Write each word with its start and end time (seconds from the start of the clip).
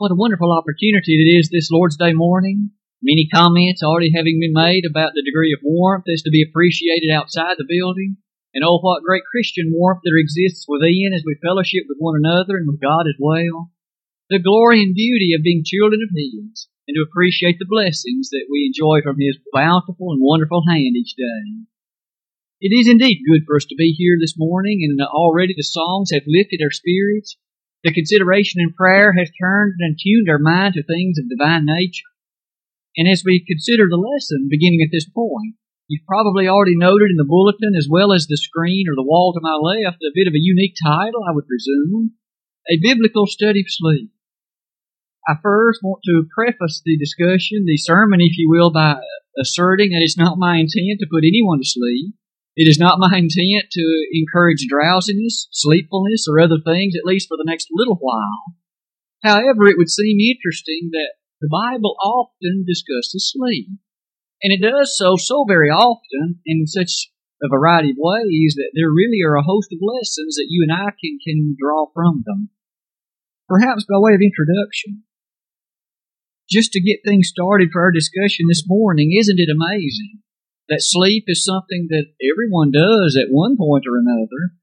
What 0.00 0.16
a 0.16 0.16
wonderful 0.16 0.48
opportunity 0.48 1.20
it 1.20 1.28
is 1.28 1.52
this 1.52 1.68
Lord's 1.68 2.00
Day 2.00 2.16
morning. 2.16 2.72
Many 3.04 3.28
comments 3.28 3.84
already 3.84 4.08
having 4.16 4.40
been 4.40 4.56
made 4.56 4.88
about 4.88 5.12
the 5.12 5.20
degree 5.20 5.52
of 5.52 5.60
warmth 5.60 6.08
that's 6.08 6.24
to 6.24 6.32
be 6.32 6.40
appreciated 6.40 7.12
outside 7.12 7.60
the 7.60 7.68
building. 7.68 8.16
And 8.56 8.64
oh, 8.64 8.80
what 8.80 9.04
great 9.04 9.28
Christian 9.28 9.68
warmth 9.76 10.00
there 10.00 10.16
exists 10.16 10.64
within 10.64 11.12
as 11.12 11.20
we 11.20 11.36
fellowship 11.44 11.84
with 11.84 12.00
one 12.00 12.16
another 12.16 12.56
and 12.56 12.64
with 12.64 12.80
God 12.80 13.12
as 13.12 13.20
well. 13.20 13.76
The 14.32 14.40
glory 14.40 14.80
and 14.80 14.96
beauty 14.96 15.36
of 15.36 15.44
being 15.44 15.68
children 15.68 16.00
of 16.00 16.16
His 16.16 16.64
and 16.88 16.96
to 16.96 17.04
appreciate 17.04 17.60
the 17.60 17.68
blessings 17.68 18.32
that 18.32 18.48
we 18.48 18.72
enjoy 18.72 19.04
from 19.04 19.20
His 19.20 19.36
bountiful 19.52 20.16
and 20.16 20.24
wonderful 20.24 20.64
hand 20.64 20.96
each 20.96 21.12
day. 21.12 21.68
It 22.64 22.72
is 22.72 22.88
indeed 22.88 23.20
good 23.28 23.44
for 23.44 23.60
us 23.60 23.68
to 23.68 23.76
be 23.76 23.92
here 23.92 24.16
this 24.16 24.32
morning, 24.40 24.80
and 24.80 24.96
already 25.04 25.52
the 25.52 25.60
songs 25.60 26.08
have 26.08 26.24
lifted 26.24 26.64
our 26.64 26.72
spirits. 26.72 27.36
The 27.82 27.92
consideration 27.92 28.60
in 28.60 28.74
prayer 28.74 29.14
has 29.16 29.30
turned 29.40 29.80
and 29.80 29.96
tuned 29.96 30.28
our 30.28 30.38
mind 30.38 30.74
to 30.74 30.82
things 30.82 31.16
of 31.18 31.30
divine 31.30 31.64
nature. 31.64 32.12
And 32.96 33.08
as 33.08 33.22
we 33.24 33.44
consider 33.46 33.88
the 33.88 33.96
lesson 33.96 34.48
beginning 34.50 34.84
at 34.84 34.92
this 34.92 35.08
point, 35.08 35.56
you've 35.88 36.04
probably 36.06 36.46
already 36.46 36.76
noted 36.76 37.08
in 37.08 37.16
the 37.16 37.24
bulletin 37.24 37.72
as 37.78 37.88
well 37.88 38.12
as 38.12 38.26
the 38.26 38.36
screen 38.36 38.84
or 38.90 38.96
the 38.96 39.06
wall 39.06 39.32
to 39.32 39.40
my 39.40 39.56
left 39.56 40.02
a 40.04 40.12
bit 40.14 40.28
of 40.28 40.34
a 40.34 40.42
unique 40.42 40.76
title, 40.82 41.24
I 41.24 41.32
would 41.32 41.48
presume. 41.48 42.12
A 42.68 42.76
Biblical 42.82 43.26
Study 43.26 43.60
of 43.60 43.66
Sleep. 43.68 44.10
I 45.26 45.34
first 45.42 45.80
want 45.82 46.02
to 46.04 46.28
preface 46.34 46.82
the 46.84 46.98
discussion, 46.98 47.64
the 47.64 47.76
sermon, 47.76 48.20
if 48.20 48.36
you 48.36 48.50
will, 48.50 48.70
by 48.70 49.00
asserting 49.40 49.90
that 49.90 50.02
it's 50.02 50.18
not 50.18 50.38
my 50.38 50.56
intent 50.56 51.00
to 51.00 51.08
put 51.10 51.24
anyone 51.24 51.58
to 51.58 51.64
sleep. 51.64 52.14
It 52.56 52.68
is 52.68 52.78
not 52.78 52.98
my 52.98 53.16
intent 53.16 53.70
to 53.70 54.06
encourage 54.12 54.66
drowsiness, 54.68 55.48
sleepfulness, 55.52 56.26
or 56.28 56.40
other 56.40 56.58
things, 56.64 56.94
at 56.96 57.06
least 57.06 57.28
for 57.28 57.36
the 57.36 57.46
next 57.46 57.68
little 57.70 57.96
while. 57.96 58.54
However, 59.22 59.66
it 59.66 59.78
would 59.78 59.90
seem 59.90 60.18
interesting 60.18 60.90
that 60.92 61.14
the 61.40 61.48
Bible 61.48 61.96
often 62.02 62.64
discusses 62.66 63.32
sleep. 63.32 63.68
And 64.42 64.52
it 64.52 64.62
does 64.62 64.96
so 64.96 65.16
so 65.16 65.44
very 65.46 65.68
often 65.68 66.40
in 66.44 66.66
such 66.66 67.10
a 67.42 67.48
variety 67.48 67.90
of 67.90 67.96
ways 67.98 68.54
that 68.56 68.72
there 68.74 68.90
really 68.90 69.20
are 69.24 69.36
a 69.36 69.44
host 69.44 69.72
of 69.72 69.78
lessons 69.80 70.36
that 70.36 70.48
you 70.48 70.66
and 70.66 70.72
I 70.72 70.90
can, 70.90 71.18
can 71.24 71.56
draw 71.58 71.86
from 71.94 72.24
them. 72.26 72.50
Perhaps 73.48 73.84
by 73.88 73.98
way 73.98 74.14
of 74.14 74.20
introduction, 74.20 75.04
just 76.50 76.72
to 76.72 76.80
get 76.80 77.00
things 77.04 77.28
started 77.28 77.70
for 77.72 77.82
our 77.82 77.92
discussion 77.92 78.46
this 78.48 78.64
morning, 78.66 79.16
isn't 79.18 79.38
it 79.38 79.48
amazing 79.48 80.20
that 80.70 80.80
sleep 80.80 81.24
is 81.26 81.44
something 81.44 81.88
that 81.90 82.14
everyone 82.22 82.70
does 82.70 83.18
at 83.18 83.34
one 83.34 83.58
point 83.58 83.84
or 83.90 83.98
another. 83.98 84.54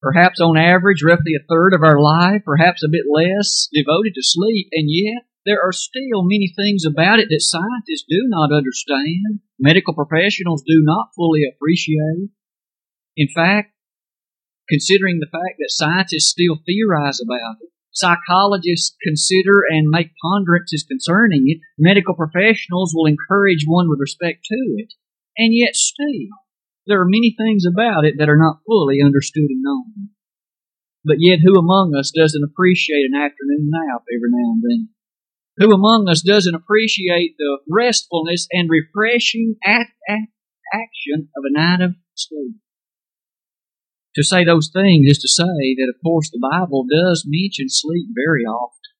Perhaps 0.00 0.40
on 0.40 0.56
average, 0.56 1.04
roughly 1.04 1.36
a 1.36 1.46
third 1.48 1.72
of 1.72 1.82
our 1.84 2.00
life, 2.00 2.42
perhaps 2.44 2.82
a 2.82 2.92
bit 2.92 3.04
less, 3.08 3.68
devoted 3.72 4.12
to 4.16 4.24
sleep, 4.24 4.68
and 4.72 4.88
yet 4.88 5.24
there 5.46 5.60
are 5.62 5.72
still 5.72 6.24
many 6.24 6.52
things 6.56 6.84
about 6.84 7.20
it 7.20 7.28
that 7.28 7.44
scientists 7.44 8.08
do 8.08 8.24
not 8.28 8.52
understand, 8.52 9.44
medical 9.58 9.94
professionals 9.94 10.64
do 10.66 10.80
not 10.80 11.08
fully 11.14 11.42
appreciate. 11.44 12.32
In 13.16 13.28
fact, 13.34 13.72
considering 14.68 15.20
the 15.20 15.30
fact 15.30 15.60
that 15.60 15.68
scientists 15.68 16.32
still 16.32 16.56
theorize 16.64 17.20
about 17.20 17.60
it, 17.60 17.68
psychologists 17.92 18.96
consider 19.02 19.60
and 19.68 19.88
make 19.88 20.16
ponderances 20.20 20.84
concerning 20.88 21.44
it, 21.46 21.60
medical 21.78 22.14
professionals 22.14 22.92
will 22.94 23.06
encourage 23.06 23.64
one 23.66 23.88
with 23.88 24.00
respect 24.00 24.44
to 24.46 24.56
it. 24.78 24.94
And 25.36 25.50
yet 25.52 25.74
still, 25.74 26.30
there 26.86 27.00
are 27.00 27.08
many 27.08 27.34
things 27.36 27.64
about 27.66 28.04
it 28.04 28.14
that 28.18 28.28
are 28.28 28.38
not 28.38 28.62
fully 28.66 28.98
understood 29.04 29.50
and 29.50 29.62
known. 29.62 30.10
But 31.04 31.16
yet 31.18 31.40
who 31.44 31.58
among 31.58 31.94
us 31.98 32.12
doesn't 32.14 32.44
appreciate 32.44 33.04
an 33.10 33.20
afternoon 33.20 33.68
nap 33.70 34.02
every 34.08 34.30
now 34.30 34.52
and 34.52 34.62
then? 34.62 34.88
Who 35.58 35.74
among 35.74 36.08
us 36.08 36.22
doesn't 36.22 36.54
appreciate 36.54 37.36
the 37.38 37.58
restfulness 37.68 38.46
and 38.50 38.68
refreshing 38.70 39.56
act, 39.64 39.92
act, 40.08 40.32
action 40.72 41.28
of 41.36 41.44
a 41.44 41.52
night 41.52 41.84
of 41.84 41.94
sleep? 42.14 42.56
To 44.16 44.22
say 44.22 44.44
those 44.44 44.70
things 44.72 45.06
is 45.10 45.18
to 45.18 45.28
say 45.28 45.74
that, 45.78 45.92
of 45.94 46.00
course, 46.02 46.30
the 46.30 46.40
Bible 46.40 46.86
does 46.86 47.26
mention 47.26 47.66
sleep 47.68 48.08
very 48.14 48.44
often. 48.44 48.94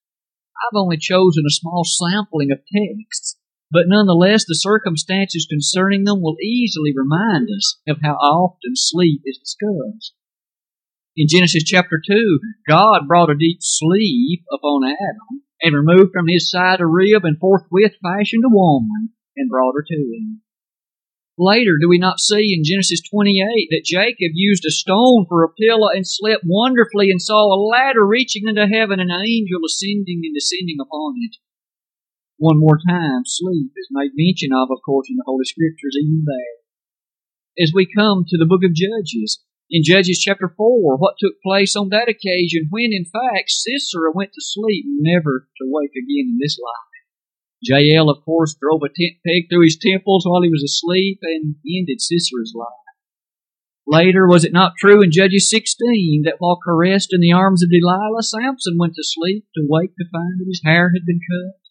I've 0.63 0.77
only 0.77 0.97
chosen 0.97 1.45
a 1.47 1.51
small 1.51 1.85
sampling 1.85 2.51
of 2.51 2.59
texts 2.59 3.39
but 3.75 3.91
nonetheless, 3.91 4.45
the 4.47 4.55
circumstances 4.55 5.51
concerning 5.51 6.05
them 6.05 6.23
will 6.23 6.37
easily 6.41 6.95
remind 6.95 7.49
us 7.51 7.83
of 7.89 7.99
how 8.05 8.15
often 8.15 8.79
sleep 8.79 9.23
is 9.27 9.37
discussed. 9.37 10.15
In 11.17 11.27
Genesis 11.29 11.65
chapter 11.65 11.99
2, 11.99 12.39
God 12.69 13.09
brought 13.09 13.31
a 13.31 13.35
deep 13.35 13.59
sleep 13.61 14.45
upon 14.55 14.87
Adam 14.87 15.43
and 15.61 15.75
removed 15.75 16.13
from 16.15 16.29
his 16.29 16.49
side 16.49 16.81
a 16.81 16.87
rib 16.87 17.25
and 17.25 17.37
forthwith 17.37 17.99
fashioned 18.01 18.45
a 18.47 18.55
woman 18.55 19.11
and 19.37 19.51
brought 19.51 19.75
her 19.75 19.83
to 19.83 19.95
him. 19.95 20.43
Later, 21.37 21.75
do 21.81 21.89
we 21.89 21.99
not 21.99 22.21
see 22.21 22.55
in 22.55 22.63
Genesis 22.63 23.03
28 23.11 23.67
that 23.71 23.83
Jacob 23.85 24.31
used 24.35 24.65
a 24.65 24.71
stone 24.71 25.27
for 25.29 25.43
a 25.43 25.51
pillow 25.51 25.91
and 25.91 26.07
slept 26.07 26.45
wonderfully 26.47 27.11
and 27.11 27.21
saw 27.21 27.51
a 27.51 27.59
ladder 27.59 28.07
reaching 28.07 28.47
into 28.47 28.69
heaven 28.71 29.01
and 29.01 29.11
an 29.11 29.27
angel 29.27 29.67
ascending 29.67 30.23
and 30.23 30.35
descending 30.35 30.79
upon 30.79 31.15
it? 31.27 31.35
One 32.45 32.61
more 32.61 32.77
time, 32.77 33.25
sleep 33.25 33.73
is 33.73 33.89
made 33.89 34.13
mention 34.13 34.53
of, 34.53 34.69
of 34.69 34.85
course, 34.85 35.09
in 35.09 35.17
the 35.17 35.25
Holy 35.25 35.49
Scriptures, 35.49 35.97
even 35.97 36.29
there. 36.29 36.57
As 37.65 37.73
we 37.73 37.89
come 37.89 38.29
to 38.29 38.37
the 38.37 38.45
book 38.45 38.61
of 38.61 38.77
Judges, 38.77 39.41
in 39.73 39.81
Judges 39.81 40.21
chapter 40.21 40.53
4, 40.53 41.01
what 41.01 41.17
took 41.17 41.41
place 41.41 41.73
on 41.75 41.89
that 41.89 42.13
occasion 42.13 42.69
when, 42.69 42.93
in 42.93 43.09
fact, 43.09 43.49
Sisera 43.49 44.13
went 44.13 44.37
to 44.37 44.45
sleep, 44.45 44.85
never 44.85 45.49
to 45.57 45.65
wake 45.65 45.97
again 45.97 46.37
in 46.37 46.39
this 46.39 46.61
life. 46.61 46.93
Jael, 47.65 48.11
of 48.13 48.21
course, 48.29 48.53
drove 48.61 48.85
a 48.85 48.93
tent 48.93 49.25
peg 49.25 49.49
through 49.49 49.65
his 49.65 49.81
temples 49.81 50.29
while 50.29 50.45
he 50.45 50.53
was 50.53 50.61
asleep 50.61 51.21
and 51.23 51.57
ended 51.65 52.05
Sisera's 52.05 52.53
life. 52.53 52.85
Later, 53.87 54.29
was 54.29 54.45
it 54.45 54.53
not 54.53 54.77
true 54.79 55.01
in 55.01 55.13
Judges 55.13 55.49
16 55.49 56.23
that 56.25 56.37
while 56.39 56.61
caressed 56.61 57.13
in 57.13 57.21
the 57.21 57.33
arms 57.33 57.63
of 57.65 57.71
Delilah, 57.71 58.23
Samson 58.23 58.77
went 58.79 58.95
to 58.97 59.03
sleep 59.05 59.47
to 59.57 59.65
wake 59.65 59.97
to 59.97 60.05
find 60.13 60.41
that 60.41 60.49
his 60.49 60.61
hair 60.65 60.93
had 60.93 61.07
been 61.07 61.21
cut? 61.21 61.64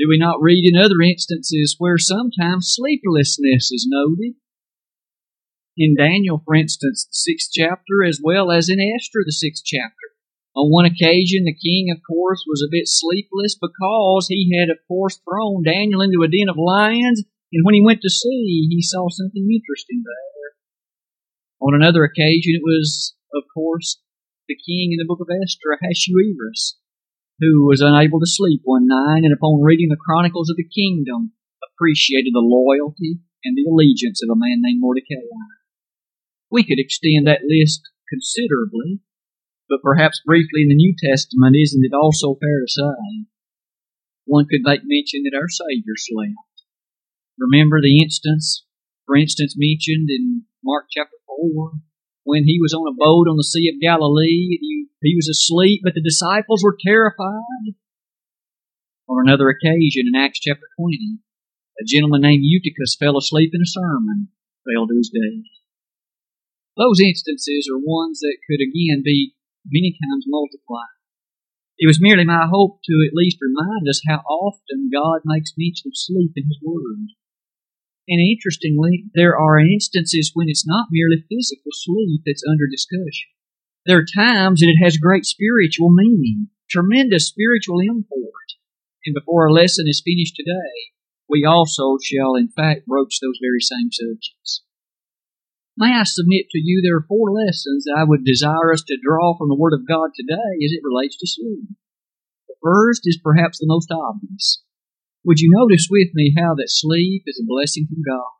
Do 0.00 0.08
we 0.08 0.16
not 0.16 0.40
read 0.40 0.64
in 0.64 0.80
other 0.80 1.04
instances 1.04 1.76
where 1.76 1.98
sometimes 1.98 2.72
sleeplessness 2.72 3.68
is 3.68 3.84
noted? 3.86 4.40
In 5.76 5.94
Daniel, 5.94 6.40
for 6.40 6.54
instance, 6.54 7.04
the 7.04 7.12
sixth 7.12 7.50
chapter, 7.52 8.00
as 8.08 8.16
well 8.16 8.50
as 8.50 8.70
in 8.70 8.80
Esther, 8.80 9.20
the 9.26 9.36
sixth 9.36 9.62
chapter. 9.62 10.16
On 10.56 10.72
one 10.72 10.86
occasion, 10.88 11.44
the 11.44 11.52
king, 11.52 11.92
of 11.92 12.00
course, 12.00 12.48
was 12.48 12.64
a 12.64 12.72
bit 12.72 12.88
sleepless 12.88 13.60
because 13.60 14.24
he 14.32 14.56
had, 14.56 14.72
of 14.72 14.80
course, 14.88 15.20
thrown 15.20 15.68
Daniel 15.68 16.00
into 16.00 16.24
a 16.24 16.32
den 16.32 16.48
of 16.48 16.56
lions, 16.56 17.20
and 17.52 17.60
when 17.66 17.74
he 17.74 17.84
went 17.84 18.00
to 18.00 18.08
see, 18.08 18.72
he 18.72 18.80
saw 18.80 19.12
something 19.12 19.44
interesting 19.44 20.00
there. 20.00 20.56
On 21.60 21.76
another 21.76 22.04
occasion, 22.04 22.56
it 22.56 22.64
was, 22.64 23.14
of 23.36 23.44
course, 23.52 24.00
the 24.48 24.56
king 24.56 24.96
in 24.96 24.98
the 24.98 25.04
book 25.04 25.20
of 25.20 25.28
Esther, 25.28 25.76
Ahasuerus, 25.76 26.79
who 27.40 27.66
was 27.66 27.80
unable 27.80 28.20
to 28.20 28.28
sleep 28.28 28.60
one 28.64 28.86
night 28.86 29.24
and 29.24 29.32
upon 29.32 29.64
reading 29.64 29.88
the 29.88 29.96
Chronicles 29.96 30.50
of 30.50 30.56
the 30.56 30.68
Kingdom 30.68 31.32
appreciated 31.64 32.36
the 32.36 32.44
loyalty 32.44 33.24
and 33.44 33.56
the 33.56 33.64
allegiance 33.64 34.20
of 34.22 34.28
a 34.28 34.36
man 34.38 34.60
named 34.60 34.80
Mordecai. 34.80 35.24
We 36.52 36.64
could 36.64 36.78
extend 36.78 37.26
that 37.26 37.48
list 37.48 37.80
considerably, 38.12 39.00
but 39.68 39.80
perhaps 39.82 40.20
briefly 40.20 40.62
in 40.62 40.68
the 40.68 40.76
New 40.76 40.94
Testament, 41.00 41.56
isn't 41.56 41.84
it 41.84 41.96
also 41.96 42.36
fair 42.36 42.60
to 42.60 42.68
say? 42.68 43.24
One 44.26 44.44
could 44.44 44.60
make 44.62 44.82
mention 44.84 45.24
that 45.24 45.36
our 45.36 45.48
Savior 45.48 45.96
slept. 45.96 46.36
Remember 47.38 47.80
the 47.80 48.02
instance, 48.02 48.66
for 49.06 49.16
instance, 49.16 49.56
mentioned 49.56 50.10
in 50.10 50.44
Mark 50.62 50.86
chapter 50.90 51.16
4, 51.26 51.72
when 52.24 52.44
he 52.44 52.58
was 52.60 52.74
on 52.74 52.86
a 52.86 52.96
boat 52.96 53.28
on 53.28 53.36
the 53.36 53.44
Sea 53.44 53.70
of 53.72 53.80
Galilee. 53.80 54.58
He, 54.60 54.86
he 55.02 55.14
was 55.16 55.28
asleep, 55.28 55.80
but 55.82 55.94
the 55.94 56.04
disciples 56.04 56.62
were 56.62 56.76
terrified. 56.76 57.74
On 59.08 59.26
another 59.26 59.48
occasion 59.48 60.06
in 60.06 60.14
Acts 60.14 60.40
chapter 60.40 60.66
20, 60.78 61.18
a 61.80 61.84
gentleman 61.84 62.22
named 62.22 62.44
Eutychus 62.44 62.96
fell 62.98 63.16
asleep 63.18 63.50
in 63.54 63.62
a 63.62 63.66
sermon, 63.66 64.28
fell 64.62 64.86
to 64.86 64.94
his 64.96 65.10
death. 65.10 65.50
Those 66.76 67.00
instances 67.00 67.66
are 67.66 67.80
ones 67.82 68.20
that 68.20 68.38
could 68.46 68.62
again 68.62 69.02
be 69.04 69.34
many 69.66 69.92
times 69.92 70.24
multiplied. 70.28 70.96
It 71.76 71.88
was 71.88 72.00
merely 72.00 72.24
my 72.24 72.46
hope 72.46 72.80
to 72.84 72.94
at 73.08 73.16
least 73.16 73.38
remind 73.40 73.88
us 73.88 74.02
how 74.06 74.20
often 74.28 74.90
God 74.92 75.24
makes 75.24 75.56
mention 75.56 75.88
of 75.88 75.96
sleep 75.96 76.32
in 76.36 76.44
His 76.44 76.60
Word. 76.62 77.16
And 78.10 78.18
interestingly, 78.18 79.06
there 79.14 79.38
are 79.38 79.60
instances 79.60 80.32
when 80.34 80.48
it's 80.48 80.66
not 80.66 80.90
merely 80.90 81.22
physical 81.30 81.70
sleep 81.70 82.22
that's 82.26 82.42
under 82.42 82.66
discussion. 82.66 83.30
There 83.86 84.02
are 84.02 84.16
times 84.18 84.58
that 84.60 84.66
it 84.66 84.82
has 84.82 84.98
great 84.98 85.24
spiritual 85.24 85.94
meaning, 85.94 86.48
tremendous 86.68 87.28
spiritual 87.28 87.78
import. 87.78 88.58
And 89.06 89.14
before 89.14 89.46
our 89.46 89.52
lesson 89.52 89.86
is 89.86 90.02
finished 90.04 90.34
today, 90.34 90.90
we 91.28 91.46
also 91.46 91.98
shall 92.02 92.34
in 92.34 92.48
fact 92.50 92.90
broach 92.90 93.22
those 93.22 93.38
very 93.40 93.62
same 93.62 93.94
subjects. 93.94 94.66
May 95.78 95.94
I 95.94 96.02
submit 96.02 96.50
to 96.50 96.58
you 96.58 96.82
there 96.82 96.98
are 96.98 97.06
four 97.06 97.30
lessons 97.30 97.84
that 97.84 97.96
I 97.96 98.02
would 98.02 98.24
desire 98.24 98.74
us 98.74 98.82
to 98.88 98.98
draw 99.00 99.38
from 99.38 99.48
the 99.48 99.54
Word 99.54 99.72
of 99.72 99.86
God 99.86 100.10
today 100.18 100.58
as 100.66 100.74
it 100.74 100.82
relates 100.82 101.16
to 101.18 101.30
sleep. 101.30 101.70
The 102.48 102.56
first 102.60 103.02
is 103.04 103.22
perhaps 103.22 103.60
the 103.60 103.70
most 103.70 103.88
obvious. 103.94 104.64
Would 105.24 105.40
you 105.40 105.50
notice 105.52 105.88
with 105.90 106.08
me 106.14 106.34
how 106.36 106.54
that 106.54 106.72
sleep 106.72 107.24
is 107.26 107.40
a 107.40 107.46
blessing 107.46 107.86
from 107.86 108.02
God? 108.06 108.32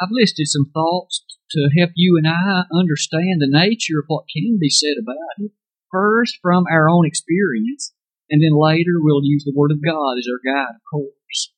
I've 0.00 0.12
listed 0.12 0.46
some 0.46 0.70
thoughts 0.72 1.24
to 1.50 1.70
help 1.78 1.90
you 1.96 2.16
and 2.18 2.28
I 2.28 2.64
understand 2.72 3.40
the 3.40 3.50
nature 3.50 3.98
of 3.98 4.06
what 4.06 4.30
can 4.30 4.58
be 4.60 4.68
said 4.68 5.00
about 5.00 5.16
it. 5.38 5.52
First, 5.90 6.38
from 6.42 6.66
our 6.70 6.88
own 6.88 7.06
experience, 7.06 7.94
and 8.30 8.42
then 8.42 8.52
later 8.52 9.00
we'll 9.00 9.24
use 9.24 9.44
the 9.44 9.56
Word 9.56 9.72
of 9.72 9.82
God 9.82 10.20
as 10.20 10.28
our 10.28 10.40
guide, 10.44 10.76
of 10.76 10.84
course. 10.92 11.52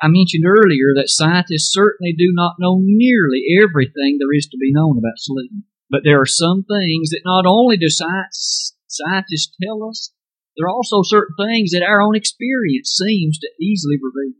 I 0.00 0.06
mentioned 0.06 0.44
earlier 0.46 0.94
that 0.94 1.08
scientists 1.10 1.72
certainly 1.72 2.14
do 2.16 2.30
not 2.32 2.56
know 2.60 2.78
nearly 2.80 3.42
everything 3.62 4.18
there 4.18 4.32
is 4.32 4.46
to 4.46 4.58
be 4.58 4.72
known 4.72 4.98
about 4.98 5.18
sleep. 5.18 5.50
But 5.90 6.02
there 6.04 6.20
are 6.20 6.26
some 6.26 6.62
things 6.62 7.10
that 7.10 7.22
not 7.24 7.46
only 7.46 7.76
do 7.76 7.88
science, 7.88 8.76
scientists 8.86 9.56
tell 9.62 9.88
us, 9.88 10.12
there 10.56 10.66
are 10.66 10.74
also 10.74 11.02
certain 11.02 11.34
things 11.38 11.70
that 11.72 11.86
our 11.86 12.00
own 12.00 12.14
experience 12.14 12.94
seems 12.94 13.38
to 13.38 13.50
easily 13.60 13.96
reveal. 13.98 14.38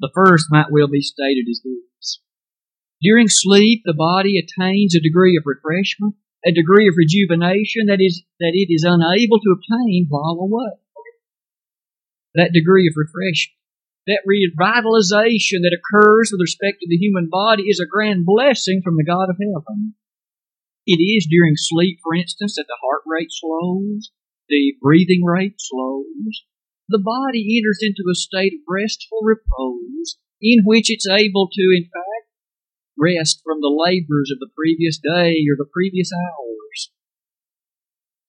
The 0.00 0.12
first 0.14 0.46
might 0.50 0.72
well 0.72 0.88
be 0.88 1.02
stated 1.02 1.46
as 1.50 1.60
this. 1.62 2.20
During 3.02 3.28
sleep, 3.28 3.82
the 3.84 3.94
body 3.94 4.38
attains 4.38 4.94
a 4.94 5.00
degree 5.00 5.36
of 5.36 5.46
refreshment, 5.46 6.16
a 6.46 6.52
degree 6.52 6.88
of 6.88 6.96
rejuvenation 6.96 7.86
that 7.86 8.00
is, 8.00 8.22
that 8.40 8.54
it 8.54 8.72
is 8.72 8.86
unable 8.86 9.38
to 9.38 9.54
obtain 9.54 10.06
while 10.08 10.38
awake. 10.40 10.82
That 12.34 12.54
degree 12.54 12.86
of 12.88 12.94
refreshment, 12.96 13.58
that 14.06 14.26
revitalization 14.26 15.60
that 15.66 15.76
occurs 15.76 16.30
with 16.32 16.40
respect 16.40 16.78
to 16.80 16.88
the 16.88 16.96
human 16.96 17.28
body 17.30 17.64
is 17.64 17.80
a 17.80 17.90
grand 17.90 18.24
blessing 18.24 18.80
from 18.82 18.96
the 18.96 19.04
God 19.04 19.28
of 19.28 19.36
heaven. 19.36 19.94
It 20.86 21.02
is 21.02 21.28
during 21.28 21.54
sleep, 21.56 21.98
for 22.02 22.14
instance, 22.14 22.54
that 22.56 22.64
the 22.66 22.80
heart 22.80 23.02
rate 23.04 23.30
slows, 23.30 24.10
the 24.48 24.74
breathing 24.80 25.24
rate 25.24 25.56
slows. 25.58 26.44
The 26.88 27.02
body 27.02 27.58
enters 27.58 27.80
into 27.82 28.04
a 28.10 28.16
state 28.16 28.54
of 28.54 28.64
restful 28.68 29.20
repose 29.22 30.16
in 30.40 30.64
which 30.64 30.90
it's 30.90 31.08
able 31.08 31.48
to, 31.52 31.64
in 31.76 31.84
fact, 31.84 32.32
rest 32.96 33.42
from 33.44 33.60
the 33.60 33.72
labors 33.72 34.30
of 34.32 34.38
the 34.40 34.50
previous 34.56 34.98
day 34.98 35.44
or 35.46 35.56
the 35.56 35.68
previous 35.70 36.10
hours. 36.12 36.90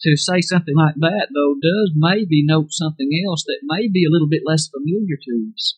To 0.04 0.16
say 0.16 0.40
something 0.40 0.76
like 0.76 0.96
that, 1.00 1.28
though, 1.34 1.56
does 1.60 1.92
maybe 1.96 2.44
note 2.44 2.72
something 2.72 3.10
else 3.28 3.44
that 3.44 3.68
may 3.68 3.90
be 3.90 4.06
a 4.06 4.12
little 4.12 4.30
bit 4.30 4.44
less 4.46 4.70
familiar 4.70 5.18
to 5.20 5.52
us. 5.56 5.78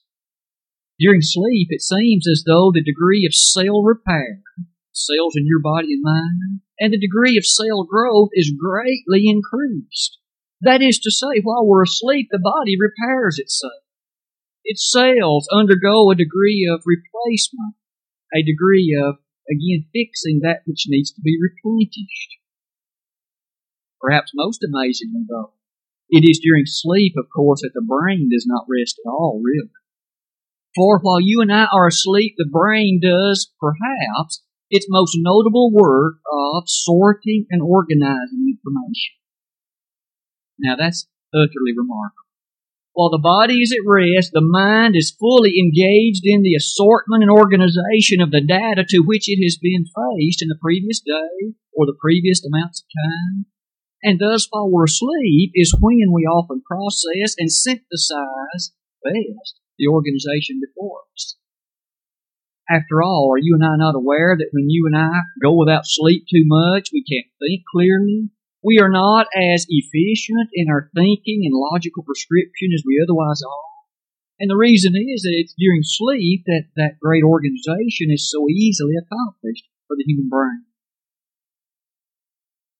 During 0.99 1.21
sleep, 1.21 1.69
it 1.71 1.81
seems 1.81 2.27
as 2.29 2.43
though 2.45 2.71
the 2.71 2.85
degree 2.85 3.25
of 3.25 3.33
cell 3.33 3.81
repair, 3.81 4.41
cells 4.91 5.33
in 5.35 5.47
your 5.47 5.61
body 5.61 5.93
and 5.93 6.03
mind, 6.03 6.61
and 6.79 6.93
the 6.93 7.01
degree 7.01 7.37
of 7.37 7.45
cell 7.45 7.83
growth 7.83 8.29
is 8.33 8.53
greatly 8.53 9.25
increased. 9.25 10.20
That 10.61 10.81
is 10.81 10.99
to 10.99 11.11
say, 11.11 11.41
while 11.41 11.65
we're 11.65 11.83
asleep, 11.83 12.27
the 12.29 12.39
body 12.39 12.77
repairs 12.77 13.39
itself. 13.39 13.81
Its 14.63 14.89
cells 14.91 15.47
undergo 15.51 16.11
a 16.11 16.15
degree 16.15 16.69
of 16.71 16.85
replacement, 16.85 17.75
a 18.33 18.43
degree 18.45 18.93
of, 18.93 19.15
again, 19.49 19.89
fixing 19.91 20.41
that 20.43 20.61
which 20.65 20.85
needs 20.87 21.11
to 21.11 21.21
be 21.21 21.37
replenished. 21.41 22.37
Perhaps 23.99 24.31
most 24.35 24.61
amazingly, 24.63 25.25
though, 25.27 25.53
it 26.09 26.23
is 26.29 26.39
during 26.43 26.65
sleep, 26.65 27.13
of 27.17 27.25
course, 27.35 27.61
that 27.61 27.71
the 27.73 27.85
brain 27.85 28.29
does 28.31 28.45
not 28.47 28.65
rest 28.69 28.99
at 29.03 29.09
all, 29.09 29.41
really. 29.43 29.69
For 30.75 30.99
while 30.99 31.19
you 31.19 31.41
and 31.41 31.51
I 31.51 31.65
are 31.73 31.87
asleep, 31.87 32.35
the 32.37 32.49
brain 32.49 33.01
does, 33.01 33.51
perhaps, 33.59 34.43
its 34.69 34.85
most 34.89 35.17
notable 35.19 35.71
work 35.73 36.15
of 36.31 36.63
sorting 36.67 37.45
and 37.49 37.61
organizing 37.61 38.45
information. 38.47 39.20
Now 40.59 40.75
that's 40.75 41.07
utterly 41.33 41.73
remarkable. 41.75 42.27
While 42.93 43.09
the 43.09 43.23
body 43.23 43.63
is 43.63 43.71
at 43.71 43.87
rest, 43.87 44.31
the 44.33 44.43
mind 44.43 44.95
is 44.97 45.15
fully 45.15 45.55
engaged 45.55 46.23
in 46.25 46.43
the 46.43 46.55
assortment 46.55 47.23
and 47.23 47.31
organization 47.31 48.19
of 48.19 48.31
the 48.31 48.43
data 48.43 48.83
to 48.83 48.99
which 48.99 49.31
it 49.31 49.39
has 49.43 49.55
been 49.55 49.87
faced 49.87 50.43
in 50.43 50.49
the 50.49 50.59
previous 50.61 50.99
day 50.99 51.55
or 51.71 51.85
the 51.85 51.95
previous 52.01 52.43
amounts 52.43 52.83
of 52.83 52.91
time. 52.91 53.45
And 54.03 54.19
thus, 54.19 54.47
while 54.49 54.69
we're 54.69 54.91
asleep, 54.91 55.51
is 55.55 55.77
when 55.79 56.11
we 56.11 56.27
often 56.27 56.63
process 56.67 57.35
and 57.37 57.51
synthesize 57.51 58.75
best 59.03 59.55
the 59.77 59.87
organization 59.87 60.59
before 60.59 61.07
us. 61.15 61.37
After 62.69 63.01
all, 63.01 63.31
are 63.31 63.41
you 63.41 63.55
and 63.55 63.63
I 63.63 63.77
not 63.77 63.95
aware 63.95 64.35
that 64.37 64.51
when 64.51 64.69
you 64.69 64.85
and 64.87 64.97
I 64.97 65.11
go 65.41 65.55
without 65.55 65.85
sleep 65.85 66.25
too 66.29 66.43
much, 66.45 66.89
we 66.91 67.03
can't 67.03 67.31
think 67.39 67.63
clearly? 67.71 68.31
We 68.63 68.77
are 68.79 68.89
not 68.89 69.25
as 69.33 69.65
efficient 69.67 70.49
in 70.53 70.69
our 70.69 70.89
thinking 70.93 71.41
and 71.49 71.53
logical 71.53 72.03
prescription 72.03 72.69
as 72.73 72.85
we 72.85 73.01
otherwise 73.01 73.41
are. 73.41 73.71
And 74.39 74.49
the 74.49 74.57
reason 74.57 74.93
is 74.93 75.21
that 75.21 75.37
it's 75.37 75.57
during 75.57 75.81
sleep 75.83 76.45
that 76.45 76.69
that 76.77 77.01
great 77.01 77.23
organization 77.23 78.09
is 78.09 78.29
so 78.29 78.49
easily 78.49 78.93
accomplished 78.97 79.65
for 79.87 79.97
the 79.97 80.05
human 80.05 80.29
brain. 80.29 80.65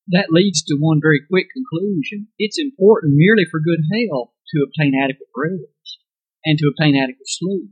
That 0.10 0.30
leads 0.30 0.62
to 0.64 0.78
one 0.78 1.00
very 1.02 1.22
quick 1.30 1.48
conclusion. 1.54 2.30
It's 2.38 2.58
important 2.60 3.14
merely 3.16 3.46
for 3.50 3.60
good 3.60 3.82
health 3.90 4.34
to 4.54 4.66
obtain 4.66 4.94
adequate 4.98 5.30
rest 5.34 6.02
and 6.46 6.58
to 6.58 6.70
obtain 6.70 6.98
adequate 6.98 7.30
sleep. 7.30 7.72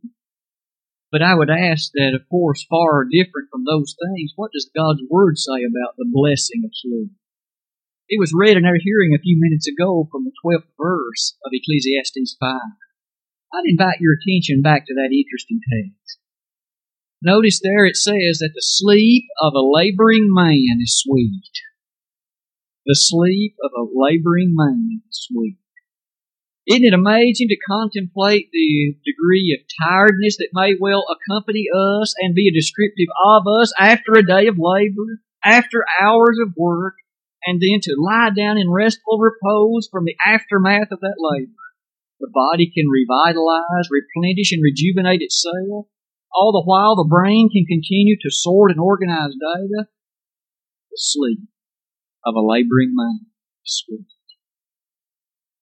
But 1.12 1.22
I 1.22 1.34
would 1.34 1.50
ask 1.50 1.92
that, 1.94 2.14
of 2.14 2.30
course, 2.30 2.66
far 2.70 3.06
different 3.06 3.50
from 3.52 3.66
those 3.66 3.98
things, 3.98 4.34
what 4.36 4.52
does 4.54 4.70
God's 4.74 5.02
Word 5.10 5.38
say 5.38 5.66
about 5.66 5.98
the 5.98 6.10
blessing 6.10 6.62
of 6.66 6.72
sleep? 6.74 7.12
It 8.10 8.18
was 8.18 8.34
read 8.34 8.58
in 8.58 8.66
our 8.66 8.82
hearing 8.82 9.14
a 9.14 9.22
few 9.22 9.38
minutes 9.40 9.68
ago 9.68 10.10
from 10.12 10.26
the 10.26 10.34
12th 10.44 10.66
verse 10.82 11.38
of 11.46 11.52
Ecclesiastes 11.54 12.36
5. 12.40 12.58
I'd 13.54 13.70
invite 13.70 14.02
your 14.02 14.18
attention 14.18 14.64
back 14.64 14.88
to 14.88 14.96
that 14.96 15.14
interesting 15.14 15.62
text. 15.62 16.18
Notice 17.22 17.62
there 17.62 17.86
it 17.86 17.96
says 17.96 18.42
that 18.42 18.54
the 18.56 18.66
sleep 18.66 19.26
of 19.40 19.54
a 19.54 19.62
laboring 19.62 20.26
man 20.34 20.82
is 20.82 20.98
sweet. 21.06 21.54
The 22.88 22.98
sleep 22.98 23.54
of 23.62 23.72
a 23.78 23.86
laboring 23.94 24.56
man 24.58 25.04
is 25.08 25.28
sweet. 25.30 25.60
Isn't 26.66 26.86
it 26.86 26.94
amazing 26.96 27.50
to 27.50 27.58
contemplate 27.70 28.50
the 28.52 28.96
degree 29.06 29.54
of 29.54 29.70
tiredness 29.88 30.38
that 30.38 30.50
may 30.54 30.74
well 30.80 31.06
accompany 31.14 31.66
us 31.70 32.16
and 32.22 32.34
be 32.34 32.50
a 32.50 32.58
descriptive 32.58 33.10
of 33.24 33.44
us 33.62 33.72
after 33.80 34.14
a 34.14 34.26
day 34.26 34.48
of 34.48 34.58
labor, 34.58 35.22
after 35.46 35.86
hours 36.02 36.40
of 36.42 36.54
work, 36.58 36.96
and 37.46 37.62
then 37.62 37.80
to 37.84 37.96
lie 37.98 38.32
down 38.36 38.58
in 38.58 38.72
restful 38.72 39.18
repose 39.18 39.88
from 39.92 40.06
the 40.06 40.16
aftermath 40.26 40.92
of 40.92 41.00
that 41.00 41.20
labor? 41.20 41.64
The 42.20 42.32
body 42.34 42.70
can 42.70 42.86
revitalize, 42.92 43.88
replenish, 43.90 44.52
and 44.52 44.62
rejuvenate 44.64 45.22
itself. 45.22 45.88
All 46.36 46.52
the 46.52 46.68
while 46.68 46.96
the 46.96 47.08
brain 47.10 47.50
can 47.50 47.66
continue 47.66 48.18
to 48.22 48.30
sort 48.30 48.72
and 48.72 48.80
organize 48.80 49.34
data. 49.34 49.88
The 50.92 50.98
sleep 50.98 51.48
of 52.26 52.36
a 52.36 52.46
laboring 52.46 52.94
mind 52.94 53.28
is 53.66 53.84
sweet 53.86 54.06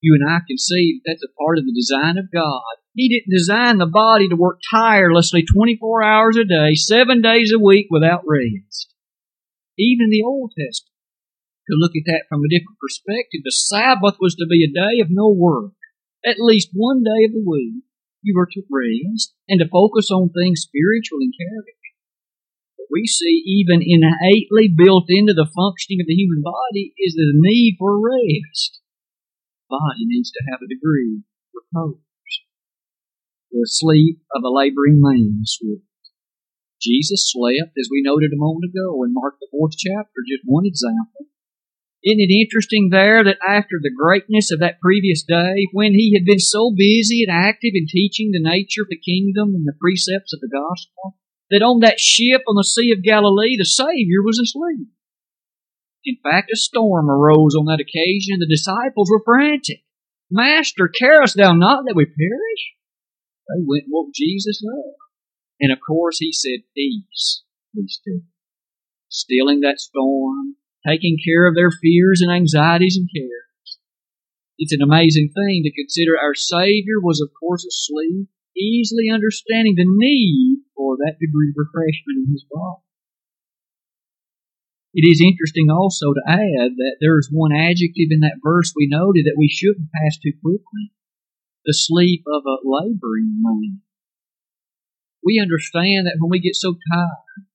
you 0.01 0.17
and 0.19 0.29
I 0.29 0.39
can 0.47 0.57
see 0.57 1.01
that's 1.05 1.23
a 1.23 1.33
part 1.37 1.57
of 1.57 1.65
the 1.65 1.73
design 1.73 2.17
of 2.17 2.31
God. 2.31 2.61
He 2.93 3.09
didn't 3.09 3.35
design 3.35 3.77
the 3.77 3.85
body 3.85 4.29
to 4.29 4.35
work 4.35 4.59
tirelessly 4.71 5.43
24 5.43 6.03
hours 6.03 6.37
a 6.37 6.45
day, 6.45 6.73
seven 6.75 7.21
days 7.21 7.51
a 7.53 7.63
week 7.63 7.87
without 7.89 8.23
rest. 8.25 8.93
Even 9.77 10.09
the 10.09 10.23
Old 10.23 10.51
Testament 10.57 10.96
could 11.67 11.77
look 11.77 11.93
at 11.99 12.07
that 12.07 12.25
from 12.31 12.41
a 12.41 12.49
different 12.49 12.79
perspective. 12.79 13.43
The 13.43 13.51
Sabbath 13.51 14.15
was 14.23 14.35
to 14.39 14.47
be 14.47 14.63
a 14.63 14.71
day 14.71 15.03
of 15.03 15.11
no 15.11 15.27
work. 15.27 15.75
At 16.25 16.39
least 16.39 16.71
one 16.73 17.03
day 17.03 17.27
of 17.27 17.35
the 17.35 17.43
week, 17.45 17.83
you 18.23 18.33
were 18.35 18.47
to 18.47 18.63
rest 18.71 19.35
and 19.47 19.59
to 19.59 19.67
focus 19.67 20.09
on 20.09 20.31
things 20.31 20.63
spiritual 20.63 21.19
and 21.21 21.35
character. 21.35 21.91
But 22.79 22.87
we 22.89 23.05
see 23.05 23.43
even 23.45 23.83
innately 23.83 24.71
built 24.71 25.11
into 25.11 25.35
the 25.35 25.51
functioning 25.51 26.01
of 26.01 26.07
the 26.07 26.17
human 26.17 26.41
body 26.41 26.95
is 26.97 27.13
the 27.13 27.35
need 27.35 27.75
for 27.77 27.99
rest 27.99 28.79
body 29.69 30.07
needs 30.07 30.31
to 30.31 30.43
have 30.51 30.63
a 30.63 30.71
degree 30.71 31.19
of 31.19 31.51
repose. 31.51 31.99
The 33.51 33.67
sleep 33.67 34.23
of 34.35 34.43
a 34.43 34.51
laboring 34.51 34.99
man 34.99 35.43
is 35.43 35.55
sweet. 35.59 35.83
Jesus 36.81 37.31
slept, 37.31 37.75
as 37.79 37.89
we 37.91 38.03
noted 38.03 38.31
a 38.31 38.39
moment 38.39 38.69
ago 38.69 39.03
in 39.03 39.13
Mark 39.13 39.39
the 39.39 39.47
fourth 39.51 39.75
chapter, 39.77 40.23
just 40.27 40.43
one 40.45 40.65
example. 40.65 41.27
Isn't 42.07 42.23
it 42.23 42.31
interesting 42.31 42.87
there 42.89 43.21
that 43.21 43.43
after 43.43 43.83
the 43.83 43.91
greatness 43.91 44.47
of 44.49 44.61
that 44.61 44.79
previous 44.79 45.23
day, 45.27 45.67
when 45.73 45.91
he 45.91 46.15
had 46.15 46.23
been 46.23 46.39
so 46.39 46.71
busy 46.71 47.19
and 47.27 47.35
active 47.35 47.75
in 47.75 47.85
teaching 47.85 48.31
the 48.31 48.39
nature 48.39 48.83
of 48.83 48.87
the 48.87 48.95
kingdom 49.03 49.51
and 49.51 49.67
the 49.67 49.75
precepts 49.75 50.31
of 50.31 50.39
the 50.39 50.47
gospel, 50.47 51.19
that 51.51 51.59
on 51.59 51.81
that 51.81 51.99
ship 51.99 52.43
on 52.47 52.55
the 52.55 52.63
Sea 52.63 52.93
of 52.95 53.03
Galilee, 53.03 53.57
the 53.59 53.67
Savior 53.67 54.23
was 54.23 54.39
asleep. 54.39 54.87
In 56.05 56.15
fact, 56.23 56.47
a 56.47 56.55
storm 56.55 57.09
arose 57.09 57.55
on 57.59 57.65
that 57.65 57.83
occasion, 57.83 58.39
and 58.39 58.41
the 58.41 58.47
disciples 58.47 59.11
were 59.11 59.23
frantic. 59.25 59.83
Master, 60.31 60.87
carest 60.87 61.35
thou 61.35 61.51
not 61.51 61.83
that 61.85 61.95
we 61.95 62.05
perish? 62.05 62.63
They 63.51 63.63
went 63.67 63.83
and 63.83 63.91
woke 63.91 64.15
Jesus 64.15 64.63
up. 64.63 64.95
And 65.59 65.73
of 65.73 65.79
course 65.85 66.19
he 66.19 66.31
said, 66.31 66.63
Peace, 66.73 67.43
be 67.75 67.83
still. 67.87 68.21
Stilling 69.09 69.59
that 69.61 69.79
storm, 69.79 70.56
taking 70.87 71.17
care 71.19 71.47
of 71.47 71.55
their 71.55 71.71
fears 71.71 72.21
and 72.23 72.31
anxieties 72.31 72.95
and 72.95 73.09
cares. 73.11 73.79
It's 74.57 74.73
an 74.73 74.81
amazing 74.81 75.29
thing 75.35 75.61
to 75.63 75.75
consider 75.75 76.17
our 76.17 76.33
Savior 76.33 77.03
was 77.03 77.21
of 77.21 77.29
course 77.37 77.65
asleep, 77.65 78.29
easily 78.55 79.11
understanding 79.11 79.75
the 79.75 79.85
need 79.85 80.63
for 80.75 80.97
that 80.97 81.19
degree 81.19 81.51
of 81.51 81.59
refreshment 81.59 82.25
in 82.25 82.31
His 82.31 82.45
body. 82.49 82.87
It 84.97 85.05
is 85.05 85.21
interesting 85.21 85.69
also 85.69 86.13
to 86.13 86.25
add 86.25 86.73
that 86.73 86.97
there 86.99 87.19
is 87.19 87.29
one 87.29 87.53
adjective 87.53 88.09
in 88.09 88.21
that 88.21 88.41
verse 88.41 88.73
we 88.75 88.87
noted 88.89 89.25
that 89.25 89.37
we 89.37 89.47
shouldn't 89.47 89.93
pass 89.93 90.17
too 90.17 90.33
quickly. 90.41 90.89
The 91.65 91.73
sleep 91.75 92.23
of 92.25 92.41
a 92.47 92.63
laboring 92.63 93.37
man. 93.43 93.81
We 95.23 95.37
understand 95.37 96.07
that 96.07 96.17
when 96.17 96.31
we 96.31 96.39
get 96.39 96.55
so 96.55 96.77
tired, 96.89 97.45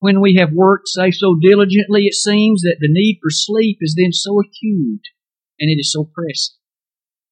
when 0.00 0.20
we 0.20 0.36
have 0.36 0.52
worked, 0.52 0.88
say, 0.88 1.10
so 1.10 1.36
diligently, 1.40 2.06
it 2.06 2.14
seems 2.14 2.62
that 2.62 2.78
the 2.80 2.90
need 2.90 3.18
for 3.20 3.30
sleep 3.30 3.78
is 3.80 3.96
then 3.98 4.12
so 4.12 4.38
acute 4.40 5.06
and 5.58 5.70
it 5.70 5.80
is 5.80 5.92
so 5.92 6.04
pressing. 6.04 6.54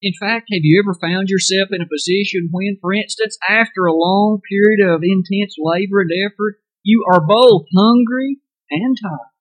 In 0.01 0.13
fact, 0.19 0.53
have 0.53 0.61
you 0.61 0.83
ever 0.83 0.93
found 0.93 1.29
yourself 1.29 1.69
in 1.71 1.81
a 1.81 1.89
position 1.89 2.49
when, 2.51 2.77
for 2.79 2.93
instance, 2.93 3.37
after 3.49 3.85
a 3.85 3.97
long 3.97 4.41
period 4.45 4.85
of 4.85 5.01
intense 5.01 5.55
labor 5.57 6.01
and 6.01 6.11
effort, 6.13 6.61
you 6.83 7.03
are 7.11 7.25
both 7.25 7.65
hungry 7.75 8.37
and 8.69 8.97
tired? 9.01 9.33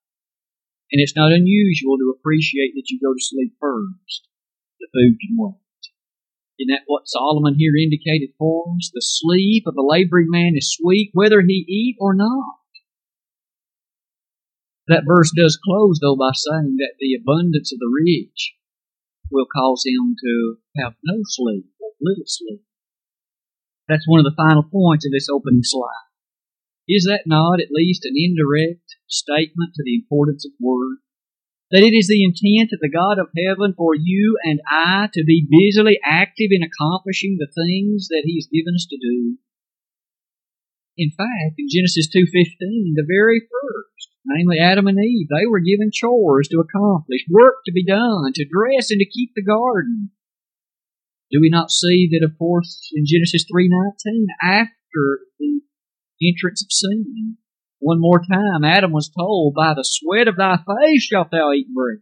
And 0.93 1.03
it's 1.03 1.17
not 1.17 1.33
unusual 1.35 1.99
to 1.99 2.15
appreciate 2.17 2.73
that 2.75 2.89
you 2.89 2.99
go 3.03 3.13
to 3.13 3.21
sleep 3.21 3.53
first, 3.61 4.29
the 4.81 4.87
food 4.95 5.19
you 5.21 5.37
want. 5.37 5.61
Isn't 6.59 6.73
that 6.73 6.87
what 6.87 7.05
Solomon 7.05 7.57
here 7.59 7.77
indicated 7.77 8.31
for 8.39 8.65
us? 8.79 8.91
The 8.95 9.03
sleep 9.05 9.65
of 9.67 9.77
a 9.77 9.85
laboring 9.85 10.31
man 10.31 10.55
is 10.57 10.73
sweet 10.73 11.11
whether 11.13 11.43
he 11.43 11.67
eat 11.69 11.97
or 12.01 12.15
not. 12.15 12.65
That 14.89 15.05
verse 15.07 15.33
does 15.35 15.59
close 15.63 15.99
though 16.01 16.17
by 16.17 16.31
saying 16.35 16.77
that 16.79 16.95
the 17.01 17.15
abundance 17.15 17.73
of 17.73 17.79
the 17.79 17.91
rich 17.91 18.55
will 19.31 19.47
cause 19.51 19.83
him 19.85 20.15
to 20.23 20.59
have 20.79 20.95
no 21.05 21.23
sleep 21.25 21.67
or 21.81 21.91
little 22.01 22.27
sleep. 22.27 22.63
That's 23.89 24.07
one 24.07 24.21
of 24.21 24.27
the 24.27 24.37
final 24.37 24.63
points 24.63 25.07
of 25.07 25.13
this 25.13 25.29
opening 25.31 25.63
slide. 25.63 26.07
Is 26.89 27.05
that 27.11 27.27
not 27.27 27.59
at 27.59 27.75
least 27.75 28.05
an 28.05 28.15
indirect 28.15 28.95
statement 29.09 29.75
to 29.75 29.83
the 29.83 29.95
importance 29.95 30.47
of 30.47 30.53
word? 30.61 30.99
That 31.73 31.83
it 31.83 31.91
is 31.91 32.07
the 32.07 32.23
intent 32.23 32.71
of 32.71 32.79
the 32.79 32.91
God 32.91 33.19
of 33.19 33.35
heaven 33.35 33.75
for 33.77 33.91
you 33.99 34.39
and 34.45 34.61
I 34.71 35.11
to 35.13 35.25
be 35.27 35.51
busily 35.51 35.99
active 36.07 36.55
in 36.55 36.63
accomplishing 36.63 37.39
the 37.39 37.51
things 37.51 38.07
that 38.07 38.23
He 38.23 38.39
has 38.39 38.47
given 38.47 38.79
us 38.79 38.87
to 38.87 38.99
do. 39.03 39.39
In 40.97 41.11
fact, 41.11 41.59
in 41.59 41.67
Genesis 41.69 42.07
2.15, 42.07 42.95
the 42.95 43.05
very 43.07 43.43
first, 43.43 43.96
namely 44.27 44.59
Adam 44.59 44.87
and 44.87 44.99
Eve, 44.99 45.29
they 45.29 45.47
were 45.47 45.61
given 45.61 45.91
chores 45.93 46.49
to 46.49 46.61
accomplish, 46.61 47.25
work 47.31 47.57
to 47.65 47.73
be 47.73 47.85
done, 47.85 48.33
to 48.35 48.45
dress 48.45 48.91
and 48.91 49.01
to 49.01 49.07
keep 49.07 49.33
the 49.35 49.43
garden. 49.43 50.11
Do 51.31 51.41
we 51.41 51.51
not 51.51 51.71
see 51.71 52.09
that, 52.13 52.25
of 52.25 52.39
course, 52.39 52.91
in 52.95 53.05
Genesis 53.07 53.45
3.19, 53.51 54.27
after 54.43 55.21
the 55.39 55.61
entrance 56.23 56.63
of 56.63 56.73
sin. 56.73 57.37
One 57.79 58.01
more 58.01 58.21
time, 58.21 58.65
Adam 58.65 58.93
was 58.93 59.11
told, 59.11 59.55
By 59.55 59.75
the 59.75 59.85
sweat 59.85 60.29
of 60.29 60.37
thy 60.37 60.57
face 60.57 61.03
shalt 61.03 61.31
thou 61.31 61.53
eat 61.53 61.73
bread. 61.75 61.99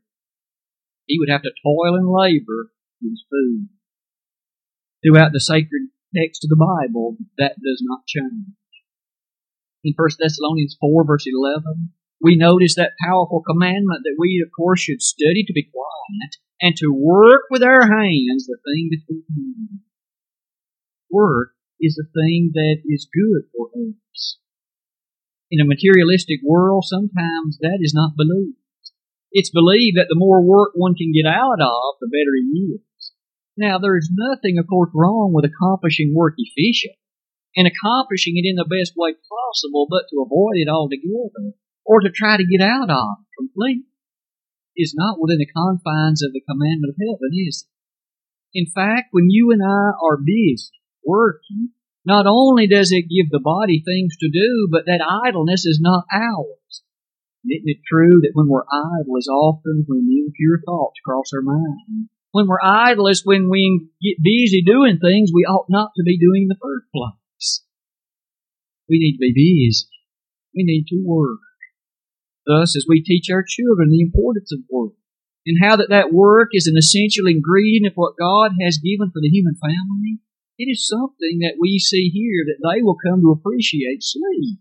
He 1.06 1.18
would 1.18 1.30
have 1.30 1.42
to 1.42 1.50
toil 1.62 1.96
and 1.96 2.08
labor 2.08 2.70
for 3.00 3.08
his 3.08 3.24
food. 3.30 3.68
Throughout 5.02 5.32
the 5.32 5.40
sacred 5.40 5.90
text 6.16 6.44
of 6.44 6.50
the 6.50 6.56
Bible, 6.56 7.16
that 7.38 7.56
does 7.60 7.82
not 7.82 8.06
change. 8.06 8.56
In 9.82 9.92
1 9.96 10.08
Thessalonians 10.18 10.76
4 10.80 11.04
verse 11.04 11.26
11, 11.26 11.92
we 12.20 12.36
notice 12.36 12.74
that 12.76 12.98
powerful 13.04 13.42
commandment 13.42 14.02
that 14.04 14.16
we, 14.18 14.42
of 14.44 14.50
course, 14.54 14.80
should 14.80 15.02
study 15.02 15.44
to 15.46 15.52
be 15.52 15.68
quiet 15.68 16.32
and 16.60 16.74
to 16.76 16.88
work 16.94 17.42
with 17.50 17.62
our 17.62 17.82
hands 17.82 18.46
the 18.46 18.58
thing 18.64 18.88
that's 18.90 19.04
been 19.04 19.24
commanded. 19.26 19.84
Work 21.10 21.52
is 21.80 21.98
a 21.98 22.08
thing 22.08 22.50
that 22.54 22.78
is 22.86 23.08
good 23.12 23.50
for 23.52 23.68
us. 23.76 24.38
In 25.50 25.60
a 25.60 25.68
materialistic 25.68 26.40
world, 26.42 26.84
sometimes 26.86 27.58
that 27.60 27.78
is 27.80 27.92
not 27.94 28.16
believed. 28.16 28.58
It's 29.30 29.50
believed 29.50 29.98
that 29.98 30.06
the 30.08 30.18
more 30.18 30.42
work 30.42 30.72
one 30.74 30.94
can 30.94 31.12
get 31.12 31.28
out 31.28 31.60
of, 31.60 31.98
the 32.00 32.08
better 32.08 32.34
he 32.38 32.78
is. 32.78 33.12
Now, 33.56 33.78
there 33.78 33.96
is 33.98 34.10
nothing, 34.10 34.58
of 34.58 34.66
course, 34.66 34.90
wrong 34.94 35.32
with 35.34 35.44
accomplishing 35.44 36.14
work 36.14 36.34
efficiently 36.38 36.98
and 37.54 37.66
accomplishing 37.66 38.34
it 38.36 38.48
in 38.48 38.56
the 38.56 38.66
best 38.66 38.94
way 38.96 39.14
possible, 39.14 39.86
but 39.90 40.10
to 40.10 40.22
avoid 40.22 40.58
it 40.58 40.68
altogether 40.70 41.54
or 41.84 42.00
to 42.00 42.10
try 42.10 42.36
to 42.36 42.46
get 42.46 42.64
out 42.64 42.90
of 42.90 43.18
it 43.20 43.26
completely 43.38 43.86
is 44.76 44.94
not 44.96 45.20
within 45.20 45.38
the 45.38 45.46
confines 45.46 46.22
of 46.22 46.32
the 46.32 46.42
commandment 46.48 46.94
of 46.94 46.98
heaven, 46.98 47.30
is 47.46 47.66
it? 47.66 48.58
In 48.58 48.66
fact, 48.70 49.08
when 49.10 49.30
you 49.30 49.50
and 49.52 49.62
I 49.62 49.94
are 50.02 50.18
busy 50.18 50.70
working, 51.04 51.70
not 52.04 52.26
only 52.26 52.66
does 52.66 52.92
it 52.92 53.10
give 53.10 53.30
the 53.30 53.42
body 53.42 53.82
things 53.84 54.16
to 54.18 54.28
do, 54.28 54.68
but 54.70 54.84
that 54.86 55.02
idleness 55.02 55.64
is 55.64 55.80
not 55.80 56.04
ours. 56.12 56.82
Isn't 57.44 57.68
it 57.68 57.84
true 57.86 58.20
that 58.22 58.32
when 58.34 58.48
we're 58.48 58.64
idle 58.70 59.16
is 59.18 59.28
often 59.28 59.84
when 59.86 60.08
impure 60.08 60.60
thoughts 60.64 61.00
cross 61.04 61.30
our 61.34 61.42
mind? 61.42 62.08
When 62.32 62.46
we're 62.46 62.62
idle 62.62 63.06
is 63.08 63.24
when 63.24 63.48
we 63.50 63.88
get 64.02 64.22
busy 64.22 64.62
doing 64.62 64.98
things 64.98 65.30
we 65.32 65.44
ought 65.44 65.66
not 65.68 65.90
to 65.96 66.02
be 66.04 66.18
doing 66.18 66.42
in 66.42 66.48
the 66.48 66.60
first 66.60 66.86
place. 66.92 67.62
We 68.88 68.98
need 68.98 69.12
to 69.12 69.18
be 69.18 69.32
busy. 69.32 69.88
We 70.54 70.64
need 70.64 70.86
to 70.88 71.02
work. 71.04 71.40
Thus, 72.46 72.76
as 72.76 72.86
we 72.88 73.02
teach 73.02 73.30
our 73.32 73.44
children 73.46 73.90
the 73.90 74.02
importance 74.02 74.52
of 74.52 74.68
work, 74.68 74.92
and 75.46 75.58
how 75.60 75.76
that 75.76 75.90
that 75.90 76.12
work 76.12 76.50
is 76.52 76.66
an 76.66 76.76
essential 76.76 77.26
ingredient 77.26 77.86
of 77.86 77.96
what 77.96 78.18
God 78.18 78.52
has 78.60 78.80
given 78.80 79.10
for 79.12 79.20
the 79.20 79.28
human 79.32 79.56
family, 79.56 80.20
it 80.58 80.70
is 80.70 80.86
something 80.86 81.40
that 81.40 81.56
we 81.60 81.78
see 81.78 82.08
here 82.08 82.44
that 82.46 82.62
they 82.62 82.82
will 82.82 82.96
come 82.96 83.20
to 83.20 83.32
appreciate 83.32 84.02
sleep. 84.02 84.60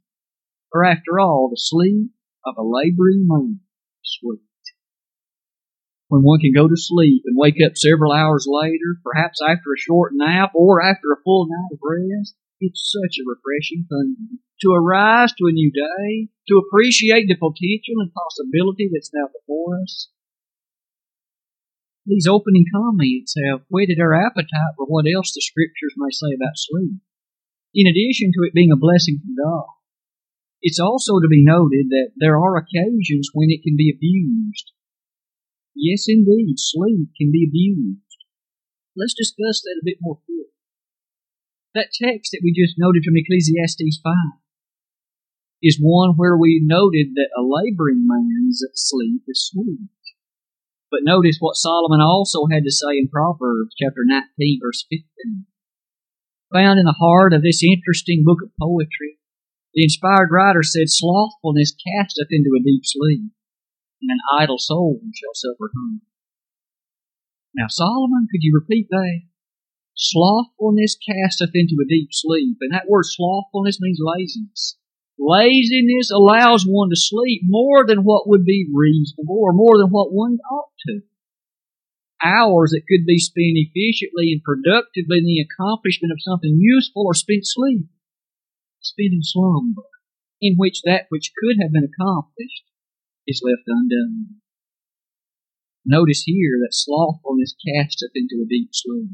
For 0.71 0.83
after 0.83 1.19
all, 1.19 1.49
the 1.49 1.59
sleep 1.59 2.11
of 2.45 2.55
a 2.57 2.63
laboring 2.63 3.27
man 3.27 3.59
is 4.03 4.17
sweet. 4.19 4.41
When 6.07 6.23
one 6.23 6.39
can 6.39 6.53
go 6.53 6.67
to 6.67 6.75
sleep 6.75 7.23
and 7.25 7.37
wake 7.37 7.57
up 7.65 7.73
several 7.75 8.11
hours 8.11 8.45
later, 8.47 8.99
perhaps 9.03 9.39
after 9.41 9.73
a 9.73 9.79
short 9.79 10.11
nap 10.13 10.51
or 10.53 10.81
after 10.81 11.11
a 11.11 11.21
full 11.23 11.47
night 11.47 11.73
of 11.73 11.79
rest, 11.81 12.35
it's 12.59 12.91
such 12.91 13.17
a 13.17 13.27
refreshing 13.27 13.85
thing. 13.89 14.39
To 14.61 14.71
arise 14.71 15.33
to 15.33 15.47
a 15.49 15.51
new 15.51 15.71
day, 15.71 16.29
to 16.47 16.61
appreciate 16.61 17.27
the 17.27 17.35
potential 17.35 17.99
and 17.99 18.13
possibility 18.13 18.89
that's 18.91 19.11
now 19.13 19.27
before 19.27 19.81
us, 19.81 20.07
these 22.05 22.27
opening 22.27 22.65
comments 22.67 23.33
have 23.47 23.63
whetted 23.69 23.99
our 23.99 24.13
appetite 24.13 24.75
for 24.75 24.85
what 24.85 25.07
else 25.07 25.31
the 25.31 25.39
scriptures 25.39 25.95
may 25.95 26.11
say 26.11 26.35
about 26.35 26.59
sleep. 26.59 26.99
In 27.73 27.87
addition 27.87 28.31
to 28.35 28.43
it 28.43 28.53
being 28.53 28.71
a 28.71 28.79
blessing 28.79 29.19
from 29.23 29.39
God, 29.39 29.71
it's 30.61 30.79
also 30.79 31.19
to 31.19 31.31
be 31.31 31.43
noted 31.43 31.87
that 31.89 32.11
there 32.15 32.37
are 32.37 32.59
occasions 32.59 33.31
when 33.33 33.49
it 33.49 33.63
can 33.63 33.75
be 33.75 33.91
abused. 33.91 34.71
Yes, 35.75 36.05
indeed, 36.07 36.55
sleep 36.59 37.09
can 37.17 37.31
be 37.31 37.47
abused. 37.47 38.19
Let's 38.95 39.15
discuss 39.15 39.63
that 39.63 39.79
a 39.79 39.87
bit 39.87 39.97
more 39.99 40.19
fully. 40.27 40.51
That 41.73 41.95
text 41.95 42.31
that 42.31 42.43
we 42.43 42.53
just 42.53 42.75
noted 42.77 43.03
from 43.03 43.17
Ecclesiastes 43.17 43.99
5 44.03 44.42
is 45.63 45.79
one 45.81 46.13
where 46.19 46.37
we 46.37 46.61
noted 46.61 47.15
that 47.15 47.31
a 47.39 47.41
laboring 47.41 48.05
man's 48.05 48.61
sleep 48.75 49.23
is 49.27 49.49
sweet. 49.49 49.87
But 50.91 51.07
notice 51.07 51.37
what 51.39 51.55
Solomon 51.55 52.01
also 52.01 52.45
had 52.51 52.63
to 52.67 52.71
say 52.71 52.99
in 52.99 53.07
Proverbs 53.07 53.73
chapter 53.79 54.03
19 54.05 54.59
verse 54.61 54.85
15. 54.91 55.47
Found 56.53 56.77
in 56.77 56.85
the 56.85 56.99
heart 56.99 57.33
of 57.33 57.41
this 57.41 57.63
interesting 57.63 58.21
book 58.27 58.43
of 58.43 58.51
poetry, 58.59 59.17
the 59.73 59.81
inspired 59.81 60.29
writer 60.29 60.61
said, 60.61 60.85
Slothfulness 60.85 61.73
casteth 61.73 62.29
into 62.29 62.53
a 62.53 62.61
deep 62.61 62.83
sleep, 62.83 63.31
and 64.03 64.11
an 64.11 64.21
idle 64.37 64.59
soul 64.59 65.01
shall 65.15 65.33
suffer 65.33 65.71
hunger. 65.73 66.05
Now, 67.55 67.65
Solomon, 67.69 68.27
could 68.29 68.43
you 68.43 68.53
repeat 68.53 68.87
that? 68.89 69.21
Slothfulness 69.95 70.97
casteth 70.97 71.51
into 71.53 71.77
a 71.81 71.89
deep 71.89 72.09
sleep. 72.11 72.57
And 72.61 72.73
that 72.73 72.89
word 72.89 73.05
slothfulness 73.05 73.79
means 73.79 73.99
laziness. 74.01 74.77
Laziness 75.19 76.11
allows 76.11 76.65
one 76.65 76.89
to 76.89 76.95
sleep 76.95 77.41
more 77.45 77.85
than 77.85 78.03
what 78.03 78.27
would 78.27 78.43
be 78.43 78.67
reasonable 78.73 79.37
or 79.39 79.53
more 79.53 79.77
than 79.77 79.89
what 79.89 80.11
one 80.11 80.39
ought 80.51 80.73
to. 80.87 81.01
Hours 82.23 82.71
that 82.71 82.87
could 82.87 83.05
be 83.05 83.19
spent 83.19 83.59
efficiently 83.59 84.31
and 84.31 84.41
productively 84.41 85.19
in 85.19 85.25
the 85.25 85.43
accomplishment 85.43 86.11
of 86.11 86.23
something 86.23 86.57
useful 86.59 87.05
are 87.09 87.13
spent 87.13 87.43
sleeping, 87.43 87.89
spent 88.81 89.13
in 89.13 89.21
slumber, 89.21 89.83
in 90.41 90.55
which 90.57 90.81
that 90.83 91.05
which 91.09 91.31
could 91.37 91.57
have 91.61 91.71
been 91.71 91.87
accomplished 91.87 92.63
is 93.27 93.41
left 93.43 93.67
undone. 93.67 94.41
Notice 95.85 96.23
here 96.23 96.59
that 96.63 96.73
slothfulness 96.73 97.55
casteth 97.59 98.11
into 98.15 98.41
a 98.41 98.47
deep 98.47 98.69
sleep. 98.71 99.11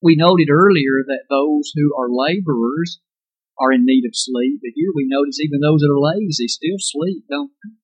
We 0.00 0.14
noted 0.14 0.48
earlier 0.48 1.02
that 1.06 1.26
those 1.28 1.72
who 1.74 1.90
are 1.98 2.08
laborers 2.08 3.00
are 3.58 3.72
in 3.72 3.84
need 3.84 4.04
of 4.06 4.14
sleep. 4.14 4.60
But 4.62 4.74
here 4.74 4.92
we 4.94 5.08
notice 5.08 5.40
even 5.40 5.60
those 5.60 5.80
that 5.80 5.92
are 5.92 6.00
lazy 6.00 6.48
still 6.48 6.78
sleep, 6.78 7.24
don't 7.28 7.52
they? 7.64 7.74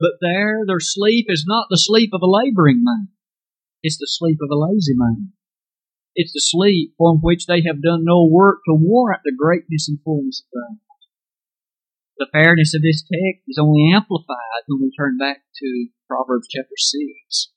But 0.00 0.16
there, 0.20 0.64
their 0.66 0.80
sleep 0.80 1.26
is 1.28 1.44
not 1.46 1.66
the 1.68 1.78
sleep 1.78 2.10
of 2.12 2.22
a 2.22 2.30
laboring 2.30 2.82
man. 2.82 3.08
It's 3.82 3.98
the 3.98 4.08
sleep 4.08 4.38
of 4.42 4.50
a 4.50 4.58
lazy 4.58 4.94
man. 4.96 5.32
It's 6.14 6.32
the 6.32 6.42
sleep 6.42 6.94
from 6.98 7.20
which 7.22 7.46
they 7.46 7.62
have 7.62 7.82
done 7.82 8.04
no 8.04 8.26
work 8.26 8.60
to 8.66 8.74
warrant 8.74 9.22
the 9.24 9.36
greatness 9.36 9.88
and 9.88 10.00
fullness 10.04 10.42
of 10.42 10.58
God. 10.58 10.78
The 12.18 12.28
fairness 12.32 12.74
of 12.74 12.82
this 12.82 13.00
text 13.00 13.48
is 13.48 13.58
only 13.60 13.92
amplified 13.94 14.68
when 14.68 14.82
we 14.82 14.92
turn 14.92 15.16
back 15.16 15.40
to 15.56 15.88
Proverbs 16.08 16.48
chapter 16.50 16.76
6. 16.76 17.52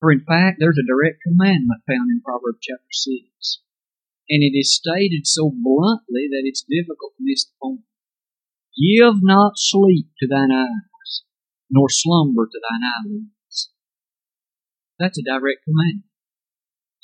For 0.00 0.10
in 0.10 0.24
fact, 0.24 0.56
there's 0.58 0.78
a 0.78 0.86
direct 0.86 1.22
commandment 1.22 1.82
found 1.86 2.10
in 2.10 2.22
Proverbs 2.24 2.58
chapter 2.62 2.90
6. 2.90 3.62
And 4.28 4.42
it 4.42 4.56
is 4.56 4.74
stated 4.74 5.26
so 5.26 5.52
bluntly 5.52 6.28
that 6.32 6.44
it's 6.44 6.64
difficult 6.64 7.12
to 7.16 7.22
miss 7.24 7.44
the 7.44 7.52
point. 7.60 7.84
Give 8.74 9.22
not 9.22 9.52
sleep 9.56 10.08
to 10.18 10.26
thine 10.26 10.50
eyes, 10.50 11.22
nor 11.70 11.88
slumber 11.90 12.46
to 12.46 12.60
thine 12.60 12.82
eyelids. 12.82 13.70
That's 14.98 15.18
a 15.18 15.22
direct 15.22 15.64
command. 15.64 16.04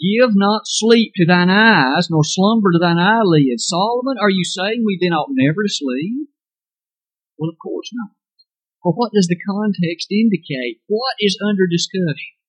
Give 0.00 0.32
not 0.34 0.62
sleep 0.64 1.12
to 1.16 1.26
thine 1.26 1.50
eyes, 1.50 2.08
nor 2.08 2.24
slumber 2.24 2.72
to 2.72 2.78
thine 2.80 2.98
eyelids. 2.98 3.68
Solomon, 3.68 4.16
are 4.20 4.30
you 4.30 4.44
saying 4.44 4.82
we 4.84 4.98
then 5.00 5.12
ought 5.12 5.28
never 5.30 5.62
to 5.62 5.68
sleep? 5.68 6.30
Well, 7.36 7.50
of 7.50 7.56
course 7.62 7.90
not. 7.92 8.16
For 8.82 8.92
what 8.92 9.12
does 9.12 9.28
the 9.28 9.36
context 9.36 10.08
indicate? 10.10 10.80
What 10.86 11.16
is 11.20 11.36
under 11.44 11.68
discussion? 11.68 12.39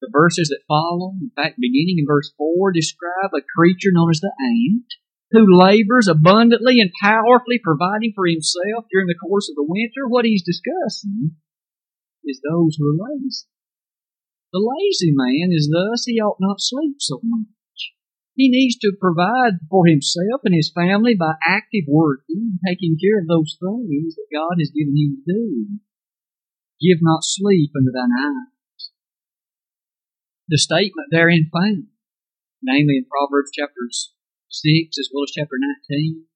The 0.00 0.08
verses 0.12 0.48
that 0.48 0.64
follow, 0.66 1.12
in 1.20 1.30
fact, 1.36 1.60
beginning 1.60 2.00
in 2.00 2.06
verse 2.08 2.32
4, 2.36 2.72
describe 2.72 3.36
a 3.36 3.44
creature 3.56 3.92
known 3.92 4.10
as 4.10 4.20
the 4.20 4.32
ant, 4.40 4.88
who 5.30 5.44
labors 5.44 6.08
abundantly 6.08 6.80
and 6.80 6.90
powerfully 7.02 7.60
providing 7.62 8.12
for 8.14 8.26
himself 8.26 8.88
during 8.90 9.06
the 9.06 9.20
course 9.20 9.48
of 9.48 9.56
the 9.56 9.66
winter. 9.68 10.08
What 10.08 10.24
he's 10.24 10.42
discussing 10.42 11.36
is 12.24 12.40
those 12.40 12.76
who 12.76 12.88
are 12.88 13.08
lazy. 13.12 13.46
The 14.52 14.58
lazy 14.58 15.12
man 15.14 15.52
is 15.52 15.70
thus 15.70 16.04
he 16.06 16.18
ought 16.18 16.40
not 16.40 16.60
sleep 16.60 16.96
so 16.98 17.20
much. 17.22 17.46
He 18.34 18.48
needs 18.48 18.76
to 18.78 18.96
provide 18.98 19.60
for 19.68 19.86
himself 19.86 20.42
and 20.44 20.54
his 20.54 20.72
family 20.74 21.14
by 21.14 21.34
active 21.46 21.84
working 21.86 22.58
taking 22.66 22.96
care 22.96 23.20
of 23.20 23.28
those 23.28 23.58
things 23.60 24.16
that 24.16 24.32
God 24.32 24.56
has 24.58 24.72
given 24.74 24.96
him 24.96 25.22
to 25.22 25.32
do. 25.32 25.66
Give 26.80 26.98
not 27.02 27.20
sleep 27.22 27.70
unto 27.76 27.92
thine 27.92 28.16
eyes. 28.16 28.49
The 30.50 30.58
statement 30.58 31.08
therein 31.10 31.48
found, 31.52 31.86
namely 32.60 32.98
in 32.98 33.06
Proverbs 33.06 33.50
chapters 33.54 34.12
6 34.50 34.98
as 34.98 35.08
well 35.14 35.24
as 35.24 35.32
chapter 35.32 35.56
19, 35.88 36.26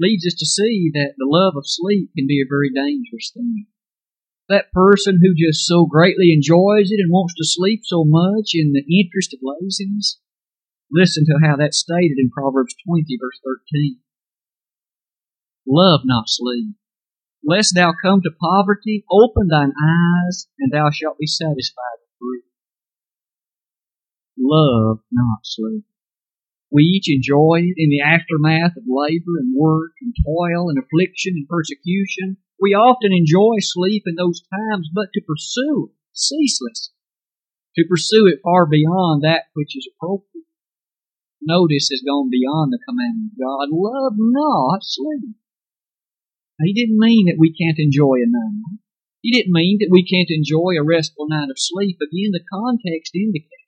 leads 0.00 0.24
us 0.24 0.34
to 0.38 0.46
see 0.46 0.90
that 0.94 1.14
the 1.18 1.28
love 1.28 1.54
of 1.56 1.66
sleep 1.66 2.10
can 2.16 2.26
be 2.26 2.40
a 2.40 2.48
very 2.48 2.70
dangerous 2.72 3.30
thing 3.34 3.66
that 4.48 4.72
person 4.72 5.20
who 5.22 5.34
just 5.34 5.66
so 5.66 5.86
greatly 5.86 6.32
enjoys 6.32 6.90
it 6.90 7.00
and 7.00 7.10
wants 7.10 7.34
to 7.34 7.44
sleep 7.44 7.80
so 7.84 8.04
much 8.06 8.50
in 8.52 8.72
the 8.72 8.84
interest 8.92 9.32
of 9.32 9.40
laziness? 9.42 10.20
Listen 10.90 11.24
to 11.24 11.40
how 11.42 11.56
that's 11.56 11.78
stated 11.78 12.18
in 12.18 12.30
Proverbs 12.30 12.74
20, 12.86 13.04
verse 13.20 13.40
13. 13.72 13.98
Love 15.66 16.02
not 16.04 16.24
sleep, 16.26 16.76
lest 17.42 17.74
thou 17.74 17.94
come 18.02 18.20
to 18.20 18.30
poverty. 18.38 19.04
Open 19.10 19.48
thine 19.48 19.72
eyes, 19.72 20.46
and 20.58 20.70
thou 20.70 20.90
shalt 20.90 21.18
be 21.18 21.26
satisfied. 21.26 22.03
Love 24.38 25.00
not 25.10 25.40
sleep. 25.42 25.84
We 26.70 26.82
each 26.82 27.08
enjoy 27.08 27.60
it 27.62 27.74
in 27.76 27.90
the 27.90 28.00
aftermath 28.00 28.76
of 28.76 28.84
labor 28.86 29.38
and 29.38 29.54
work 29.54 29.92
and 30.00 30.14
toil 30.24 30.70
and 30.70 30.78
affliction 30.78 31.34
and 31.36 31.48
persecution 31.48 32.38
we 32.60 32.72
often 32.72 33.12
enjoy 33.12 33.58
sleep 33.60 34.04
in 34.06 34.14
those 34.14 34.42
times, 34.48 34.88
but 34.92 35.12
to 35.14 35.20
pursue 35.20 35.90
it 35.90 35.96
ceaselessly, 36.12 36.94
to 37.76 37.84
pursue 37.88 38.26
it 38.26 38.40
far 38.42 38.66
beyond 38.66 39.22
that 39.22 39.52
which 39.54 39.76
is 39.76 39.88
appropriate. 39.90 40.46
Notice 41.42 41.90
has 41.90 42.00
gone 42.00 42.30
beyond 42.30 42.72
the 42.72 42.80
commandment 42.86 43.32
of 43.34 43.42
God. 43.42 43.68
Love 43.68 44.14
not 44.16 44.80
sleep. 44.80 45.36
He 46.62 46.72
didn't 46.72 46.98
mean 46.98 47.26
that 47.26 47.36
we 47.38 47.52
can't 47.52 47.78
enjoy 47.78 48.22
a 48.22 48.30
night. 48.30 48.80
He 49.20 49.32
didn't 49.34 49.52
mean 49.52 49.78
that 49.80 49.90
we 49.90 50.06
can't 50.06 50.30
enjoy 50.30 50.78
a 50.78 50.86
restful 50.86 51.28
night 51.28 51.50
of 51.50 51.58
sleep. 51.58 51.98
Again, 52.00 52.30
the 52.32 52.44
context 52.48 53.12
indicates 53.14 53.63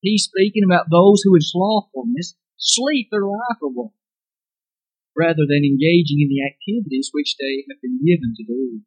he's 0.00 0.28
speaking 0.28 0.64
about 0.64 0.90
those 0.90 1.22
who 1.22 1.34
in 1.34 1.40
slothfulness 1.40 2.34
sleep 2.56 3.08
their 3.10 3.24
life 3.24 3.60
away 3.62 3.92
rather 5.16 5.44
than 5.48 5.66
engaging 5.66 6.22
in 6.22 6.30
the 6.30 6.44
activities 6.44 7.10
which 7.12 7.36
they 7.36 7.66
have 7.68 7.80
been 7.82 8.00
given 8.00 8.32
to 8.36 8.44
do. 8.44 8.80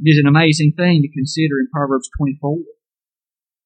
It 0.00 0.16
is 0.16 0.20
an 0.22 0.28
amazing 0.28 0.72
thing 0.76 1.02
to 1.02 1.12
consider 1.12 1.60
in 1.60 1.68
Proverbs 1.68 2.08
24. 2.16 2.64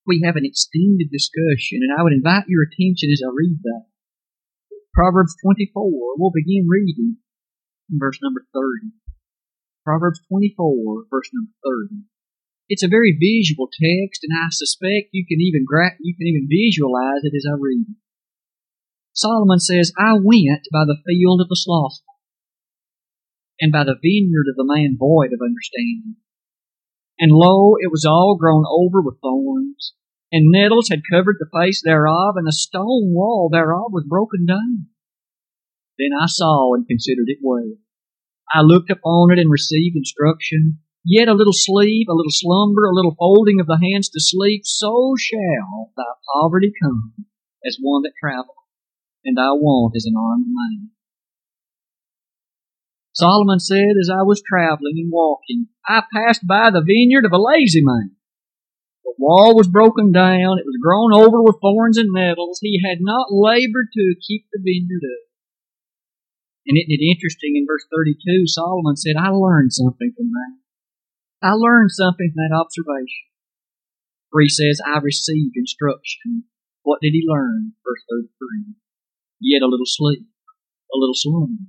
We 0.07 0.22
have 0.26 0.37
an 0.37 0.44
extended 0.44 1.09
discussion, 1.11 1.80
and 1.87 1.94
I 1.96 2.02
would 2.02 2.12
invite 2.12 2.50
your 2.50 2.66
attention 2.66 3.14
as 3.14 3.22
I 3.22 3.30
read 3.30 3.62
that. 3.62 3.87
Proverbs 4.92 5.35
24, 5.42 6.18
we'll 6.18 6.35
begin 6.35 6.66
reading 6.68 7.18
in 7.90 7.98
verse 7.98 8.18
number 8.22 8.46
30. 8.52 8.92
Proverbs 9.85 10.20
24, 10.28 11.07
verse 11.11 11.30
number 11.33 11.52
30. 11.64 12.13
It's 12.68 12.83
a 12.83 12.88
very 12.88 13.12
visual 13.12 13.68
text, 13.68 14.24
and 14.24 14.33
I 14.33 14.48
suspect 14.50 15.12
you 15.12 15.27
can 15.29 15.40
even 15.40 15.64
gra- 15.66 16.00
you 16.00 16.16
can 16.16 16.27
even 16.27 16.48
visualize 16.48 17.20
it 17.22 17.37
as 17.37 17.44
I 17.44 17.61
read 17.61 17.87
it. 17.90 17.96
Solomon 19.12 19.61
says, 19.61 19.92
I 19.98 20.14
went 20.14 20.66
by 20.72 20.85
the 20.87 20.98
field 21.07 21.40
of 21.40 21.48
the 21.48 21.61
slothful, 21.61 22.18
and 23.61 23.70
by 23.70 23.85
the 23.85 24.00
vineyard 24.00 24.48
of 24.48 24.57
the 24.57 24.66
man 24.66 24.96
void 24.98 25.31
of 25.33 25.44
understanding. 25.44 26.16
And 27.18 27.31
lo, 27.31 27.77
it 27.79 27.92
was 27.92 28.05
all 28.05 28.37
grown 28.37 28.64
over 28.66 29.00
with 29.00 29.20
thorns, 29.20 29.92
and 30.33 30.50
nettles 30.50 30.88
had 30.88 31.03
covered 31.12 31.37
the 31.38 31.50
face 31.53 31.83
thereof, 31.85 32.35
and 32.37 32.46
the 32.46 32.53
stone 32.53 33.12
wall 33.14 33.48
thereof 33.53 33.92
was 33.92 34.05
broken 34.09 34.46
down. 34.46 34.88
Then 35.98 36.11
I 36.18 36.27
saw 36.27 36.74
and 36.74 36.88
considered 36.88 37.29
it 37.29 37.38
well. 37.40 37.77
I 38.53 38.62
looked 38.62 38.90
upon 38.90 39.31
it 39.33 39.38
and 39.38 39.50
received 39.50 39.96
instruction. 39.96 40.81
Yet 41.05 41.29
a 41.29 41.35
little 41.35 41.53
sleep, 41.53 42.09
a 42.09 42.17
little 42.17 42.33
slumber, 42.33 42.87
a 42.87 42.95
little 42.95 43.14
folding 43.19 43.61
of 43.61 43.67
the 43.67 43.77
hands 43.77 44.09
to 44.09 44.21
sleep, 44.21 44.62
so 44.64 45.14
shall 45.19 45.93
thy 45.97 46.05
poverty 46.33 46.73
come 46.83 47.12
as 47.67 47.77
one 47.81 48.03
that 48.03 48.17
travels 48.19 48.57
and 49.25 49.37
thy 49.37 49.53
want 49.53 49.93
as 49.97 50.07
an 50.07 50.17
armed 50.17 50.47
man. 50.49 50.90
Solomon 53.12 53.61
said, 53.61 54.01
as 54.01 54.11
I 54.11 54.23
was 54.25 54.43
traveling 54.43 54.97
and 54.97 55.12
walking, 55.12 55.69
I 55.87 56.03
passed 56.12 56.47
by 56.47 56.71
the 56.71 56.83
vineyard 56.83 57.25
of 57.25 57.33
a 57.33 57.38
lazy 57.38 57.81
man. 57.85 58.17
The 59.05 59.14
wall 59.19 59.55
was 59.55 59.69
broken 59.69 60.11
down, 60.11 60.59
it 60.59 60.67
was 60.67 60.81
grown 60.83 61.12
over 61.12 61.43
with 61.43 61.61
thorns 61.61 61.99
and 61.99 62.11
nettles. 62.12 62.59
He 62.61 62.81
had 62.83 62.99
not 63.01 63.29
labored 63.31 63.93
to 63.93 64.17
keep 64.27 64.47
the 64.51 64.59
vineyard 64.59 65.05
up. 65.05 65.25
And 66.67 66.79
isn't 66.81 66.90
it 66.90 67.05
interesting 67.05 67.57
in 67.57 67.67
verse 67.69 67.85
32, 67.93 68.47
Solomon 68.47 68.97
said, 68.97 69.17
I 69.21 69.29
learned 69.29 69.73
something 69.73 70.12
from 70.17 70.33
that. 70.33 70.63
I 71.44 71.52
learned 71.52 71.92
something 71.92 72.33
from 72.33 72.40
that 72.40 72.57
observation. 72.57 73.28
He 74.33 74.48
says, 74.48 74.80
I 74.80 74.98
received 74.98 75.54
instruction. 75.54 76.48
What 76.83 76.98
did 77.00 77.12
he 77.12 77.22
learn? 77.28 77.76
Verse 77.85 78.02
33 78.11 78.74
yet 79.44 79.62
a 79.62 79.68
little 79.68 79.88
sleep, 79.88 80.24
a 80.88 80.96
little 80.96 81.14
slumber, 81.14 81.68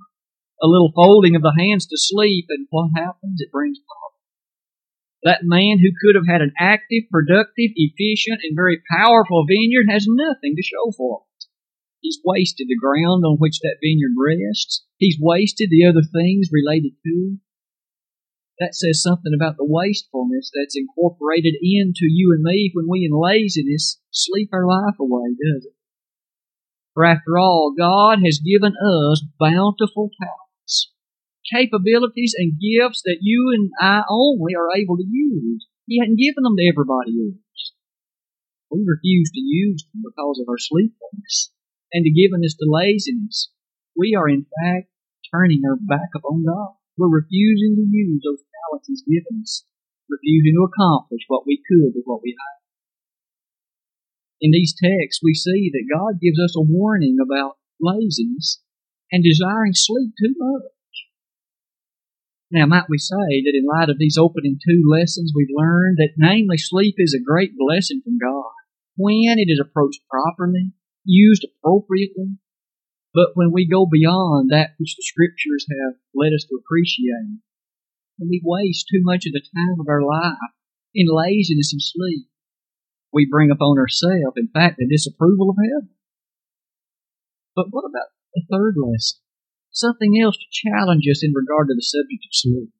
a 0.62 0.66
little 0.66 0.92
folding 0.96 1.36
of 1.36 1.42
the 1.42 1.54
hands 1.56 1.86
to 1.86 2.00
sleep, 2.00 2.46
and 2.48 2.66
what 2.70 2.96
happens? 2.96 3.38
It 3.38 3.52
brings 3.52 3.78
poverty. 3.78 4.24
That 5.24 5.44
man 5.44 5.78
who 5.78 5.92
could 5.92 6.16
have 6.16 6.28
had 6.28 6.40
an 6.40 6.56
active, 6.58 7.10
productive, 7.12 7.76
efficient, 7.76 8.40
and 8.42 8.56
very 8.56 8.80
powerful 8.88 9.44
vineyard 9.44 9.92
has 9.92 10.08
nothing 10.08 10.56
to 10.56 10.64
show 10.64 10.92
for 10.96 11.22
it. 11.26 11.46
He's 12.00 12.20
wasted 12.24 12.68
the 12.68 12.80
ground 12.80 13.24
on 13.24 13.36
which 13.36 13.60
that 13.60 13.82
vineyard 13.82 14.14
rests. 14.16 14.86
He's 14.96 15.18
wasted 15.20 15.68
the 15.70 15.84
other 15.84 16.06
things 16.06 16.48
related 16.52 16.92
to. 17.04 17.38
That 18.58 18.74
says 18.74 19.02
something 19.02 19.32
about 19.36 19.56
the 19.56 19.68
wastefulness 19.68 20.50
that's 20.54 20.76
incorporated 20.76 21.54
into 21.60 22.08
you 22.08 22.32
and 22.32 22.42
me 22.42 22.70
when 22.72 22.88
we 22.88 23.04
in 23.04 23.12
laziness 23.12 24.00
sleep 24.10 24.48
our 24.52 24.66
life 24.66 24.96
away, 24.98 25.36
does 25.36 25.66
it? 25.66 25.76
For 26.94 27.04
after 27.04 27.36
all, 27.36 27.74
God 27.76 28.24
has 28.24 28.40
given 28.40 28.72
us 28.72 29.22
bountiful 29.38 30.08
talents, 30.16 30.90
capabilities, 31.52 32.32
and 32.38 32.56
gifts 32.56 33.02
that 33.04 33.18
you 33.20 33.52
and 33.52 33.68
I 33.78 34.04
only 34.08 34.54
are 34.56 34.72
able 34.74 34.96
to 34.96 35.04
use. 35.04 35.66
He 35.86 36.00
hadn't 36.00 36.16
given 36.16 36.42
them 36.42 36.56
to 36.56 36.64
everybody 36.64 37.12
else. 37.12 37.72
We 38.72 38.80
refuse 38.88 39.30
to 39.34 39.40
use 39.40 39.84
them 39.92 40.00
because 40.08 40.40
of 40.40 40.48
our 40.48 40.56
sleepiness 40.56 41.52
and 41.92 42.04
to 42.04 42.10
givenness 42.10 42.56
to 42.56 42.64
laziness. 42.64 43.52
We 43.94 44.16
are 44.16 44.28
in 44.28 44.46
fact 44.48 44.88
turning 45.30 45.60
our 45.68 45.76
back 45.76 46.16
upon 46.16 46.44
God. 46.48 46.80
We're 46.96 47.12
refusing 47.12 47.76
to 47.76 47.84
use 47.84 48.24
those 48.24 48.42
He's 48.86 49.02
given 49.02 49.42
us, 49.42 49.64
refusing 50.08 50.54
to 50.54 50.68
accomplish 50.68 51.26
what 51.28 51.46
we 51.46 51.58
could 51.58 51.94
with 51.94 52.06
what 52.06 52.22
we 52.22 52.36
have 52.38 52.56
in 54.40 54.50
these 54.50 54.74
texts, 54.76 55.20
we 55.22 55.34
see 55.34 55.70
that 55.72 55.92
God 55.92 56.20
gives 56.20 56.38
us 56.38 56.54
a 56.56 56.60
warning 56.60 57.16
about 57.22 57.56
laziness 57.80 58.60
and 59.10 59.24
desiring 59.24 59.72
sleep 59.74 60.12
too 60.18 60.34
much. 60.36 60.72
Now, 62.50 62.66
might 62.66 62.88
we 62.88 62.98
say 62.98 63.42
that 63.42 63.56
in 63.56 63.66
light 63.66 63.90
of 63.90 63.98
these 63.98 64.18
opening 64.18 64.58
two 64.62 64.82
lessons, 64.88 65.32
we've 65.34 65.50
learned 65.50 65.96
that 65.98 66.14
namely 66.16 66.58
sleep 66.58 66.94
is 66.98 67.14
a 67.14 67.24
great 67.24 67.52
blessing 67.56 68.02
from 68.04 68.18
God 68.18 68.52
when 68.96 69.36
it 69.38 69.50
is 69.50 69.60
approached 69.60 70.00
properly, 70.08 70.72
used 71.04 71.44
appropriately, 71.44 72.38
but 73.12 73.30
when 73.34 73.50
we 73.52 73.68
go 73.68 73.86
beyond 73.86 74.50
that 74.50 74.70
which 74.78 74.94
the 74.96 75.02
scriptures 75.02 75.66
have 75.70 75.94
led 76.14 76.32
us 76.32 76.44
to 76.48 76.56
appreciate, 76.56 77.40
and 78.18 78.28
we 78.28 78.40
waste 78.44 78.86
too 78.90 79.00
much 79.02 79.26
of 79.26 79.32
the 79.32 79.44
time 79.44 79.80
of 79.80 79.88
our 79.88 80.02
life 80.02 80.54
in 80.94 81.06
laziness 81.10 81.72
and 81.72 81.82
sleep, 81.82 82.26
we 83.12 83.28
bring 83.28 83.50
upon 83.50 83.78
ourselves, 83.78 84.36
in 84.36 84.48
fact, 84.48 84.76
the 84.78 84.88
disapproval 84.88 85.50
of 85.50 85.56
heaven. 85.60 85.90
But 87.54 87.68
what 87.70 87.84
about 87.84 88.12
the 88.34 88.44
third 88.50 88.74
lesson? 88.76 89.20
Something 89.70 90.20
else 90.20 90.36
to 90.36 90.48
challenge 90.50 91.04
us 91.10 91.22
in 91.22 91.32
regard 91.36 91.68
to 91.68 91.74
the 91.74 91.84
subject 91.84 92.24
of 92.24 92.32
sleep. 92.32 92.72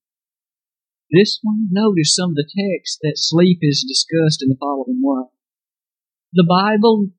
This 1.13 1.39
one, 1.43 1.69
notice 1.71 2.17
some 2.17 2.31
of 2.31 2.37
the 2.37 2.49
texts 2.49 2.99
that 3.03 3.17
sleep 3.17 3.59
is 3.63 3.87
discussed 3.87 4.43
in 4.43 4.49
the 4.49 4.59
following 4.59 5.01
way. 5.05 5.29
The 6.33 6.47
Bible 6.49 7.13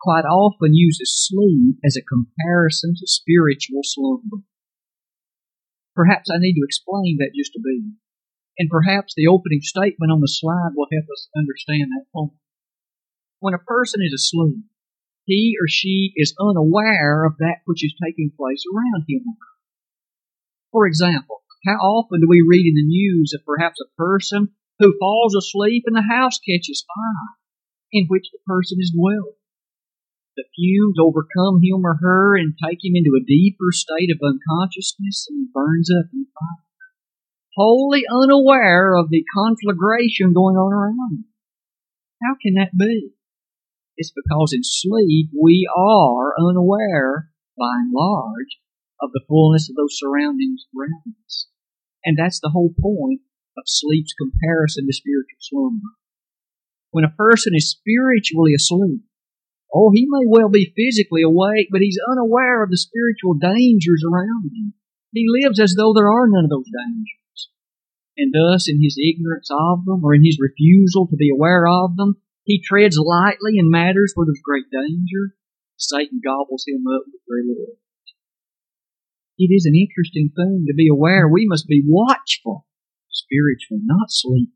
quite 0.00 0.26
often 0.26 0.74
uses 0.74 1.26
sleep 1.26 1.78
as 1.84 1.96
a 1.96 2.06
comparison 2.06 2.94
to 2.98 3.06
spiritual 3.06 3.80
slumber. 3.82 4.44
Perhaps 5.98 6.30
I 6.30 6.38
need 6.38 6.54
to 6.54 6.62
explain 6.62 7.18
that 7.18 7.34
just 7.34 7.58
a 7.58 7.60
bit. 7.60 7.82
And 8.62 8.70
perhaps 8.70 9.14
the 9.16 9.26
opening 9.26 9.62
statement 9.62 10.14
on 10.14 10.20
the 10.20 10.30
slide 10.30 10.70
will 10.78 10.86
help 10.94 11.10
us 11.10 11.26
understand 11.34 11.90
that 11.90 12.06
point. 12.14 12.38
When 13.40 13.54
a 13.54 13.66
person 13.66 13.98
is 14.06 14.14
asleep, 14.14 14.62
he 15.26 15.58
or 15.60 15.66
she 15.66 16.12
is 16.14 16.38
unaware 16.38 17.24
of 17.24 17.38
that 17.38 17.66
which 17.66 17.84
is 17.84 17.98
taking 17.98 18.30
place 18.30 18.62
around 18.70 19.06
him. 19.08 19.26
For 20.70 20.86
example, 20.86 21.42
how 21.66 21.82
often 21.82 22.20
do 22.20 22.26
we 22.28 22.46
read 22.46 22.70
in 22.70 22.78
the 22.78 22.86
news 22.86 23.34
of 23.34 23.44
perhaps 23.44 23.80
a 23.80 23.90
person 23.98 24.54
who 24.78 24.94
falls 25.00 25.34
asleep 25.34 25.82
and 25.86 25.96
the 25.96 26.06
house 26.14 26.38
catches 26.38 26.86
fire 26.86 27.34
in 27.90 28.06
which 28.06 28.30
the 28.30 28.38
person 28.46 28.78
is 28.80 28.94
dwelling? 28.94 29.37
The 30.38 30.46
fumes 30.54 30.94
overcome 31.02 31.58
him 31.66 31.82
or 31.82 31.98
her 31.98 32.38
and 32.38 32.54
take 32.54 32.78
him 32.78 32.94
into 32.94 33.18
a 33.18 33.26
deeper 33.26 33.74
state 33.74 34.06
of 34.14 34.22
unconsciousness 34.22 35.26
and 35.28 35.52
burns 35.52 35.90
up 35.90 36.14
in 36.14 36.30
fire. 36.30 36.62
Wholly 37.56 38.04
unaware 38.06 38.94
of 38.94 39.10
the 39.10 39.24
conflagration 39.34 40.32
going 40.32 40.54
on 40.54 40.72
around 40.72 41.10
him. 41.10 41.24
How 42.22 42.36
can 42.40 42.54
that 42.54 42.70
be? 42.78 43.18
It's 43.96 44.12
because 44.14 44.52
in 44.54 44.62
sleep 44.62 45.30
we 45.34 45.68
are 45.74 46.38
unaware, 46.38 47.30
by 47.58 47.82
and 47.82 47.90
large, 47.92 48.62
of 49.02 49.10
the 49.10 49.24
fullness 49.26 49.68
of 49.68 49.74
those 49.74 49.98
surroundings 49.98 50.66
around 50.70 51.18
us. 51.26 51.48
And 52.04 52.16
that's 52.16 52.38
the 52.38 52.50
whole 52.50 52.70
point 52.80 53.22
of 53.56 53.64
sleep's 53.66 54.14
comparison 54.14 54.86
to 54.86 54.92
spiritual 54.92 55.40
slumber. 55.40 55.98
When 56.92 57.02
a 57.02 57.10
person 57.10 57.54
is 57.56 57.74
spiritually 57.74 58.54
asleep, 58.54 59.02
oh, 59.74 59.90
he 59.94 60.06
may 60.08 60.24
well 60.26 60.48
be 60.48 60.72
physically 60.76 61.22
awake, 61.22 61.68
but 61.70 61.80
he's 61.80 61.98
unaware 62.10 62.62
of 62.62 62.70
the 62.70 62.76
spiritual 62.76 63.34
dangers 63.34 64.02
around 64.04 64.50
him. 64.54 64.74
He 65.12 65.26
lives 65.28 65.60
as 65.60 65.74
though 65.76 65.92
there 65.94 66.10
are 66.10 66.28
none 66.28 66.44
of 66.44 66.50
those 66.50 66.68
dangers. 66.68 67.48
And 68.16 68.34
thus, 68.34 68.68
in 68.68 68.82
his 68.82 68.98
ignorance 68.98 69.48
of 69.50 69.84
them, 69.84 70.04
or 70.04 70.14
in 70.14 70.24
his 70.24 70.38
refusal 70.40 71.06
to 71.06 71.16
be 71.16 71.30
aware 71.30 71.66
of 71.66 71.96
them, 71.96 72.16
he 72.44 72.60
treads 72.60 72.98
lightly 72.98 73.58
in 73.58 73.70
matters 73.70 74.12
where 74.14 74.26
there's 74.26 74.42
great 74.42 74.66
danger. 74.72 75.36
Satan 75.76 76.20
gobbles 76.24 76.64
him 76.66 76.82
up 76.88 77.04
with 77.06 77.22
very 77.28 77.46
little. 77.46 77.78
It 79.38 79.54
is 79.54 79.66
an 79.66 79.78
interesting 79.78 80.30
thing 80.34 80.64
to 80.66 80.74
be 80.74 80.88
aware 80.90 81.28
we 81.28 81.46
must 81.46 81.68
be 81.68 81.84
watchful 81.86 82.66
spiritually, 83.08 83.82
not 83.84 84.10
sleep. 84.10 84.50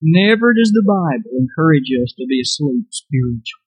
Never 0.00 0.54
does 0.54 0.70
the 0.70 0.84
Bible 0.86 1.34
encourage 1.36 1.90
us 2.02 2.14
to 2.18 2.26
be 2.28 2.40
asleep 2.40 2.86
spiritually. 2.90 3.63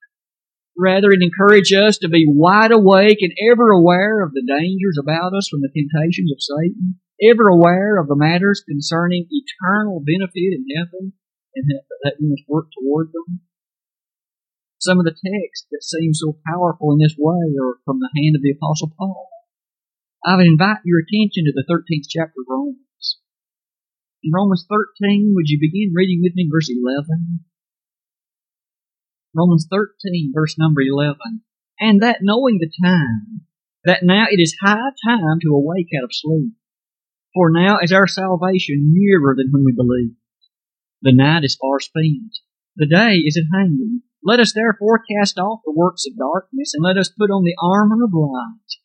Rather, 0.77 1.09
it 1.09 1.25
encourages 1.25 1.73
us 1.73 1.97
to 1.97 2.07
be 2.07 2.29
wide 2.29 2.71
awake 2.71 3.17
and 3.21 3.33
ever 3.49 3.71
aware 3.71 4.21
of 4.21 4.31
the 4.33 4.45
dangers 4.45 4.97
about 5.01 5.33
us 5.33 5.49
from 5.49 5.61
the 5.61 5.73
temptations 5.73 6.31
of 6.31 6.37
Satan, 6.37 7.01
ever 7.17 7.49
aware 7.49 7.97
of 7.97 8.07
the 8.07 8.15
matters 8.15 8.61
concerning 8.61 9.25
eternal 9.25 10.05
benefit 10.05 10.53
in 10.53 10.65
heaven, 10.77 11.13
and 11.55 11.65
that 12.03 12.21
we 12.21 12.29
must 12.29 12.45
work 12.47 12.69
toward 12.77 13.09
them. 13.09 13.41
Some 14.77 14.99
of 14.99 15.05
the 15.05 15.17
texts 15.17 15.65
that 15.71 15.81
seem 15.81 16.13
so 16.13 16.37
powerful 16.45 16.93
in 16.93 16.99
this 17.01 17.17
way 17.17 17.57
are 17.57 17.81
from 17.83 17.97
the 17.97 18.13
hand 18.13 18.37
of 18.37 18.43
the 18.45 18.53
Apostle 18.53 18.93
Paul. 18.93 19.29
I 20.23 20.37
would 20.37 20.45
invite 20.45 20.85
your 20.85 21.01
attention 21.01 21.49
to 21.49 21.53
the 21.57 21.65
13th 21.65 22.05
chapter 22.05 22.45
of 22.45 22.47
Romans. 22.47 23.17
In 24.21 24.29
Romans 24.29 24.65
13, 24.69 25.33
would 25.33 25.49
you 25.49 25.57
begin 25.57 25.97
reading 25.97 26.21
with 26.21 26.35
me 26.35 26.47
verse 26.51 26.69
11? 26.69 27.41
Romans 29.37 29.67
13, 29.69 30.31
verse 30.33 30.55
number 30.57 30.81
11. 30.81 31.17
And 31.79 32.01
that 32.01 32.19
knowing 32.21 32.57
the 32.59 32.71
time, 32.83 33.45
that 33.85 34.01
now 34.01 34.25
it 34.29 34.41
is 34.41 34.57
high 34.61 34.91
time 35.05 35.39
to 35.41 35.53
awake 35.53 35.89
out 35.95 36.05
of 36.05 36.09
sleep. 36.11 36.53
For 37.33 37.51
now 37.51 37.77
is 37.81 37.93
our 37.93 38.07
salvation 38.07 38.91
nearer 38.93 39.35
than 39.37 39.49
when 39.51 39.63
we 39.63 39.73
believed. 39.73 40.17
The 41.03 41.13
night 41.13 41.43
is 41.43 41.55
far 41.61 41.79
spent. 41.79 42.33
The 42.75 42.87
day 42.87 43.17
is 43.17 43.37
at 43.37 43.55
hand. 43.55 44.01
Let 44.23 44.39
us 44.39 44.53
therefore 44.53 45.03
cast 45.05 45.37
off 45.37 45.61
the 45.63 45.73
works 45.75 46.05
of 46.07 46.17
darkness 46.17 46.73
and 46.73 46.83
let 46.83 46.97
us 46.97 47.13
put 47.15 47.29
on 47.29 47.43
the 47.43 47.55
armor 47.61 48.03
of 48.03 48.11
light. 48.13 48.81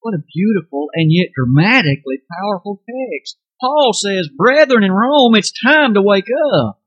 What 0.00 0.14
a 0.14 0.24
beautiful 0.34 0.88
and 0.94 1.12
yet 1.12 1.28
dramatically 1.36 2.22
powerful 2.40 2.82
text. 2.88 3.36
Paul 3.60 3.92
says, 3.92 4.30
Brethren 4.34 4.82
in 4.82 4.90
Rome, 4.90 5.34
it's 5.34 5.52
time 5.52 5.92
to 5.94 6.02
wake 6.02 6.28
up. 6.54 6.79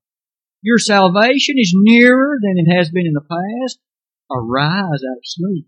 Your 0.64 0.80
salvation 0.80 1.60
is 1.60 1.76
nearer 1.76 2.40
than 2.42 2.56
it 2.56 2.72
has 2.72 2.90
been 2.90 3.06
in 3.06 3.12
the 3.12 3.28
past. 3.28 3.80
Arise 4.32 5.04
out 5.04 5.20
of 5.20 5.28
sleep. 5.28 5.68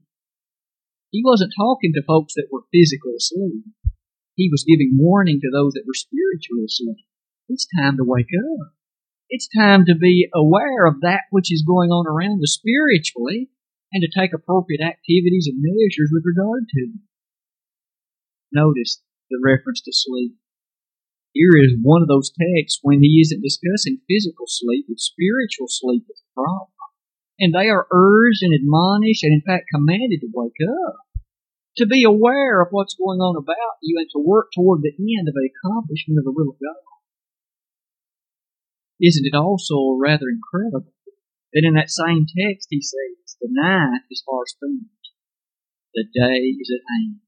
He 1.12 1.21
wasn't 1.23 1.51
talking 1.55 1.91
to 1.93 2.08
folks 2.08 2.34
that 2.36 2.47
were 2.49 2.63
physically 2.71 3.13
asleep. 3.19 3.67
He 4.36 4.47
was 4.49 4.63
giving 4.63 4.95
warning 4.95 5.41
to 5.41 5.51
those 5.51 5.73
that 5.73 5.84
were 5.86 5.93
spiritually 5.93 6.63
asleep. 6.63 7.05
It's 7.49 7.67
time 7.77 7.97
to 7.97 8.08
wake 8.08 8.31
up. 8.31 8.71
It's 9.29 9.49
time 9.51 9.84
to 9.86 9.95
be 9.95 10.29
aware 10.34 10.88
of 10.88 11.01
that 11.01 11.27
which 11.29 11.51
is 11.51 11.67
going 11.67 11.91
on 11.91 12.08
around 12.08 12.39
us 12.41 12.55
spiritually 12.55 13.49
and 13.91 14.01
to 14.01 14.12
take 14.12 14.31
appropriate 14.34 14.81
activities 14.81 15.51
and 15.51 15.60
measures 15.60 16.10
with 16.12 16.23
regard 16.23 16.67
to 16.71 16.79
it. 16.79 17.01
Notice 18.51 19.01
the 19.29 19.39
reference 19.43 19.81
to 19.81 19.91
sleep. 19.91 20.36
Here 21.36 21.52
is 21.60 21.76
one 21.84 22.02
of 22.02 22.08
those 22.08 22.32
texts 22.32 22.80
when 22.82 23.04
he 23.04 23.19
isn't 23.19 23.43
discussing 23.43 24.00
physical 24.08 24.48
sleep, 24.48 24.88
it's 24.88 25.12
spiritual 25.12 25.67
sleep 25.67 26.08
that's 26.08 26.24
the 26.24 26.32
problem. 26.32 26.71
And 27.36 27.52
they 27.52 27.67
are 27.67 27.91
urged 27.91 28.39
and 28.39 28.56
admonished 28.56 29.28
and 29.28 29.36
in 29.36 29.43
fact 29.43 29.67
commanded 29.67 30.24
to 30.24 30.32
wake 30.32 30.63
up, 30.63 30.95
to 31.76 31.86
be 31.86 32.08
aware 32.08 32.63
of 32.63 32.71
what's 32.71 32.95
going 32.95 33.19
on 33.19 33.36
about 33.36 33.84
you 33.84 34.00
and 34.00 34.08
to 34.15 34.24
work 34.24 34.48
toward 34.56 34.80
the 34.80 34.95
end 34.95 35.28
of 35.28 35.36
the 35.36 35.52
accomplishment 35.52 36.24
of 36.24 36.24
the 36.24 36.32
will 36.32 36.56
of 36.56 36.63
God. 36.63 36.80
Isn't 39.04 39.28
it 39.28 39.36
also 39.36 40.00
rather 40.00 40.32
incredible 40.32 40.95
that 41.52 41.67
in 41.67 41.76
that 41.76 41.91
same 41.91 42.32
text 42.32 42.71
he 42.71 42.80
says, 42.80 43.36
the 43.43 43.52
night 43.52 44.08
is 44.10 44.24
far 44.24 44.48
spent, 44.48 44.88
the 45.93 46.08
day 46.08 46.56
is 46.56 46.71
at 46.71 46.88
hand. 46.88 47.25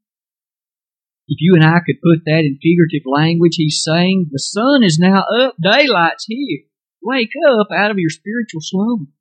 If 1.28 1.42
you 1.42 1.56
and 1.56 1.64
I 1.64 1.80
could 1.86 2.00
put 2.02 2.24
that 2.26 2.48
in 2.48 2.60
figurative 2.64 3.04
language, 3.06 3.56
he's 3.56 3.84
saying, 3.84 4.30
the 4.32 4.40
sun 4.40 4.84
is 4.84 4.98
now 4.98 5.24
up, 5.28 5.56
daylight's 5.62 6.26
here. 6.26 6.64
Wake 7.04 7.36
up 7.48 7.68
out 7.76 7.92
of 7.92 8.00
your 8.00 8.10
spiritual 8.10 8.62
slumber. 8.62 9.12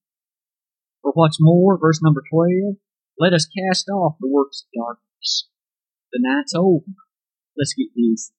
For 1.02 1.12
what's 1.12 1.38
more, 1.40 1.78
verse 1.78 2.00
number 2.02 2.22
12, 2.30 2.76
let 3.18 3.32
us 3.32 3.46
cast 3.46 3.88
off 3.88 4.16
the 4.20 4.30
works 4.30 4.62
of 4.62 4.80
darkness. 4.80 5.48
The 6.12 6.20
night's 6.22 6.54
over. 6.54 6.94
Let's 7.58 7.74
get 7.74 7.94
busy. 7.94 8.30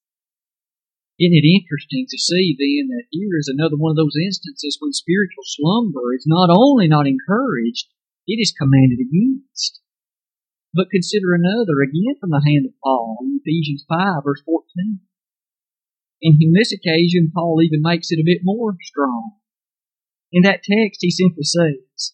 Isn't 1.19 1.33
it 1.33 1.49
interesting 1.49 2.05
to 2.09 2.17
see 2.17 2.55
then 2.55 2.93
that 2.95 3.09
here 3.09 3.35
is 3.39 3.51
another 3.51 3.75
one 3.75 3.91
of 3.91 3.97
those 3.97 4.15
instances 4.15 4.77
when 4.79 4.93
spiritual 4.93 5.43
slumber 5.43 6.13
is 6.15 6.25
not 6.27 6.53
only 6.53 6.87
not 6.87 7.07
encouraged, 7.07 7.89
it 8.27 8.37
is 8.39 8.53
commanded 8.53 8.99
against. 9.01 9.81
But 10.77 10.93
consider 10.93 11.33
another 11.33 11.81
again 11.81 12.21
from 12.21 12.29
the 12.29 12.45
hand 12.45 12.69
of 12.69 12.77
Paul 12.83 13.25
in 13.25 13.41
Ephesians 13.41 13.83
5 13.89 14.21
verse 14.23 14.41
14. 14.45 15.01
And 16.21 16.37
in 16.37 16.53
this 16.53 16.71
occasion, 16.71 17.33
Paul 17.33 17.57
even 17.65 17.81
makes 17.81 18.11
it 18.11 18.21
a 18.21 18.25
bit 18.25 18.41
more 18.43 18.77
strong. 18.81 19.41
In 20.31 20.43
that 20.43 20.61
text, 20.61 21.01
he 21.01 21.09
simply 21.09 21.43
says, 21.43 22.13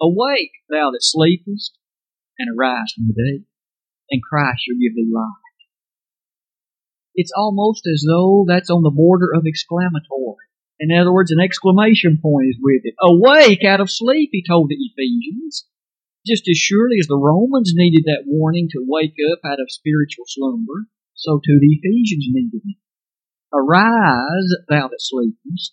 Awake, 0.00 0.64
thou 0.70 0.90
that 0.92 1.04
sleepest, 1.04 1.76
and 2.38 2.48
arise 2.56 2.92
from 2.94 3.08
the 3.08 3.14
dead, 3.14 3.44
and 4.10 4.22
Christ 4.22 4.64
shall 4.64 4.80
give 4.80 4.94
thee 4.94 5.10
life 5.12 5.44
it's 7.18 7.32
almost 7.36 7.82
as 7.92 8.04
though 8.06 8.44
that's 8.46 8.70
on 8.70 8.84
the 8.84 8.94
border 8.94 9.34
of 9.34 9.42
exclamatory. 9.44 10.46
In 10.78 10.96
other 10.96 11.12
words, 11.12 11.32
an 11.32 11.42
exclamation 11.42 12.20
point 12.22 12.46
is 12.48 12.56
with 12.62 12.82
it. 12.84 12.94
Awake 13.02 13.64
out 13.64 13.80
of 13.80 13.90
sleep, 13.90 14.30
he 14.30 14.44
told 14.48 14.70
the 14.70 14.78
Ephesians. 14.78 15.66
Just 16.28 16.44
as 16.48 16.58
surely 16.58 17.00
as 17.00 17.06
the 17.08 17.16
Romans 17.16 17.72
needed 17.74 18.04
that 18.04 18.24
warning 18.26 18.68
to 18.72 18.84
wake 18.86 19.16
up 19.32 19.40
out 19.44 19.60
of 19.60 19.72
spiritual 19.72 20.26
slumber, 20.28 20.84
so 21.14 21.40
too 21.40 21.58
the 21.58 21.80
Ephesians 21.80 22.26
needed 22.28 22.60
it. 22.64 22.76
Arise, 23.52 24.52
thou 24.68 24.88
that 24.88 25.00
sleepest, 25.00 25.72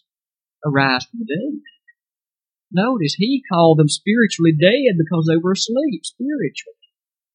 arise 0.64 1.04
from 1.06 1.20
the 1.20 1.28
dead. 1.28 1.60
Notice 2.72 3.16
he 3.16 3.44
called 3.52 3.80
them 3.80 3.90
spiritually 3.90 4.56
dead 4.56 4.96
because 4.98 5.28
they 5.28 5.38
were 5.38 5.54
asleep 5.54 6.06
spiritually. 6.06 6.88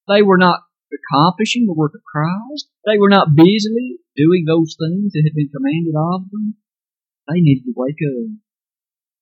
They 0.08 0.22
were 0.22 0.38
not 0.38 0.60
accomplishing 0.88 1.66
the 1.66 1.76
work 1.76 1.92
of 1.94 2.00
Christ. 2.02 2.68
They 2.86 2.98
were 2.98 3.10
not 3.10 3.36
busily 3.36 3.98
doing 4.16 4.44
those 4.46 4.76
things 4.80 5.12
that 5.12 5.22
had 5.24 5.36
been 5.36 5.52
commanded 5.52 5.94
of 5.94 6.30
them. 6.30 6.56
They 7.28 7.40
needed 7.40 7.64
to 7.64 7.74
wake 7.76 8.00
up. 8.00 8.40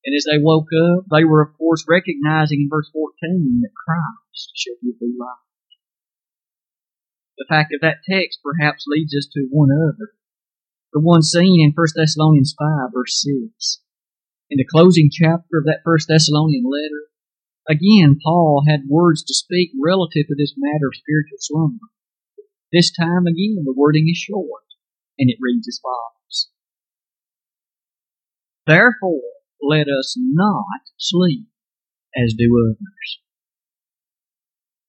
And 0.05 0.15
as 0.15 0.23
they 0.23 0.39
woke 0.39 0.71
up, 0.71 1.05
they 1.11 1.23
were 1.23 1.41
of 1.41 1.57
course 1.57 1.83
recognizing 1.87 2.63
in 2.63 2.69
verse 2.71 2.89
14 2.93 3.61
that 3.61 3.75
Christ 3.75 4.51
should 4.55 4.79
give 4.81 4.99
thee 4.99 5.15
life. 5.19 5.43
The 7.37 7.47
fact 7.47 7.73
of 7.73 7.81
that 7.81 8.03
text 8.07 8.39
perhaps 8.43 8.85
leads 8.87 9.15
us 9.15 9.27
to 9.33 9.47
one 9.51 9.71
other. 9.71 10.15
The 10.93 10.99
one 10.99 11.21
seen 11.21 11.63
in 11.63 11.73
1 11.75 11.87
Thessalonians 11.95 12.55
5 12.57 12.91
verse 12.93 13.23
6. 13.23 13.81
In 14.49 14.57
the 14.57 14.67
closing 14.71 15.09
chapter 15.11 15.59
of 15.59 15.65
that 15.65 15.83
1 15.83 15.97
Thessalonian 16.07 16.63
letter, 16.63 17.11
again 17.67 18.19
Paul 18.23 18.63
had 18.67 18.89
words 18.89 19.23
to 19.23 19.33
speak 19.33 19.71
relative 19.75 20.27
to 20.27 20.35
this 20.35 20.55
matter 20.57 20.87
of 20.87 20.95
spiritual 20.95 21.39
slumber. 21.39 21.87
This 22.71 22.91
time 22.91 23.27
again 23.27 23.63
the 23.63 23.75
wording 23.75 24.07
is 24.09 24.17
short, 24.17 24.63
and 25.17 25.29
it 25.29 25.37
reads 25.39 25.67
as 25.67 25.79
follows. 25.83 26.49
Therefore, 28.65 29.38
let 29.61 29.87
us 29.87 30.15
not 30.17 30.81
sleep 30.97 31.47
as 32.15 32.33
do 32.37 32.49
others. 32.65 33.19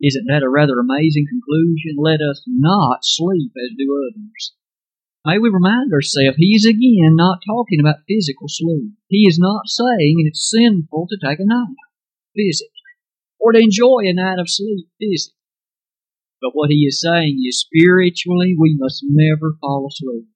Isn't 0.03 0.27
that 0.29 0.43
a 0.43 0.49
rather 0.49 0.81
amazing 0.81 1.27
conclusion? 1.29 1.97
Let 1.99 2.21
us 2.25 2.43
not 2.47 3.01
sleep 3.03 3.53
as 3.53 3.77
do 3.77 4.09
others. 4.09 4.55
May 5.27 5.39
we 5.39 5.51
remind 5.53 5.93
ourselves, 5.93 6.39
he 6.39 6.57
is 6.57 6.65
again 6.65 7.13
not 7.13 7.45
talking 7.47 7.81
about 7.81 8.09
physical 8.09 8.49
sleep. 8.49 8.97
He 9.09 9.29
is 9.29 9.39
not 9.39 9.69
saying 9.69 10.17
it's 10.25 10.49
sinful 10.51 11.09
to 11.09 11.19
take 11.21 11.41
a 11.41 11.45
nap 11.45 11.77
physically 12.35 12.73
or 13.39 13.53
to 13.53 13.61
enjoy 13.61 14.09
a 14.09 14.15
night 14.15 14.39
of 14.39 14.49
sleep 14.49 14.89
physically. 14.99 15.37
But 16.41 16.53
what 16.55 16.71
he 16.71 16.89
is 16.89 17.03
saying 17.03 17.37
is 17.47 17.61
spiritually 17.61 18.57
we 18.59 18.75
must 18.79 19.05
never 19.05 19.57
fall 19.61 19.89
asleep. 19.93 20.30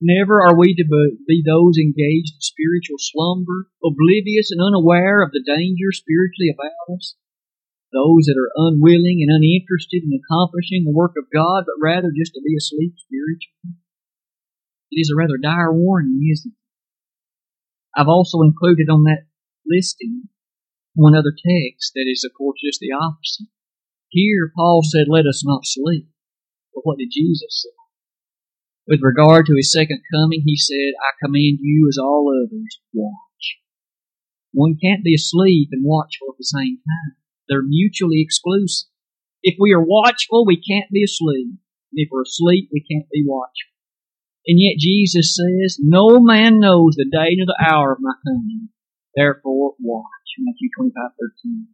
Never 0.00 0.44
are 0.44 0.58
we 0.58 0.76
to 0.76 0.84
be 1.26 1.40
those 1.40 1.80
engaged 1.80 2.36
in 2.36 2.44
spiritual 2.44 3.00
slumber, 3.00 3.72
oblivious 3.80 4.52
and 4.52 4.60
unaware 4.60 5.22
of 5.22 5.32
the 5.32 5.40
danger 5.40 5.88
spiritually 5.92 6.52
about 6.52 6.76
us. 6.92 7.16
Those 7.92 8.28
that 8.28 8.36
are 8.36 8.52
unwilling 8.68 9.24
and 9.24 9.32
uninterested 9.32 10.04
in 10.04 10.12
accomplishing 10.12 10.84
the 10.84 10.92
work 10.92 11.16
of 11.16 11.32
God, 11.32 11.64
but 11.64 11.80
rather 11.80 12.12
just 12.12 12.34
to 12.34 12.44
be 12.44 12.52
asleep 12.56 12.92
spiritually. 13.00 13.80
It 14.92 15.00
is 15.00 15.08
a 15.08 15.16
rather 15.16 15.40
dire 15.40 15.72
warning, 15.72 16.20
isn't 16.30 16.52
it? 16.52 16.60
I've 17.96 18.12
also 18.12 18.42
included 18.42 18.90
on 18.90 19.04
that 19.04 19.24
listing 19.64 20.28
one 20.94 21.14
other 21.14 21.32
text 21.32 21.92
that 21.94 22.04
is, 22.08 22.24
of 22.24 22.36
course, 22.36 22.60
just 22.64 22.80
the 22.80 22.92
opposite. 22.92 23.48
Here, 24.08 24.52
Paul 24.54 24.82
said, 24.84 25.08
let 25.08 25.26
us 25.26 25.42
not 25.44 25.64
sleep. 25.64 26.08
But 26.74 26.82
what 26.84 26.98
did 26.98 27.12
Jesus 27.12 27.64
say? 27.64 27.75
With 28.86 29.00
regard 29.02 29.46
to 29.46 29.56
his 29.56 29.72
second 29.72 30.02
coming, 30.14 30.42
he 30.46 30.56
said, 30.56 30.94
I 31.02 31.18
command 31.18 31.58
you 31.60 31.88
as 31.90 31.98
all 31.98 32.30
others, 32.30 32.78
watch. 32.94 33.58
One 34.52 34.78
can't 34.80 35.02
be 35.02 35.14
asleep 35.14 35.70
and 35.72 35.84
watchful 35.84 36.28
at 36.30 36.38
the 36.38 36.46
same 36.46 36.78
time. 36.78 37.16
They're 37.48 37.66
mutually 37.66 38.22
exclusive. 38.22 38.88
If 39.42 39.56
we 39.58 39.72
are 39.72 39.82
watchful, 39.84 40.46
we 40.46 40.56
can't 40.56 40.90
be 40.92 41.02
asleep. 41.02 41.58
And 41.90 41.98
if 41.98 42.08
we're 42.12 42.22
asleep, 42.22 42.70
we 42.72 42.86
can't 42.86 43.10
be 43.10 43.24
watchful. 43.26 43.74
And 44.46 44.60
yet 44.62 44.78
Jesus 44.78 45.34
says, 45.34 45.78
No 45.82 46.20
man 46.20 46.60
knows 46.60 46.94
the 46.94 47.10
day 47.10 47.34
nor 47.34 47.46
the 47.46 47.58
hour 47.58 47.92
of 47.92 47.98
my 48.00 48.14
coming. 48.24 48.68
Therefore, 49.16 49.74
watch. 49.80 50.06
Matthew 50.38 50.68
25, 50.78 51.10
13. 51.42 51.66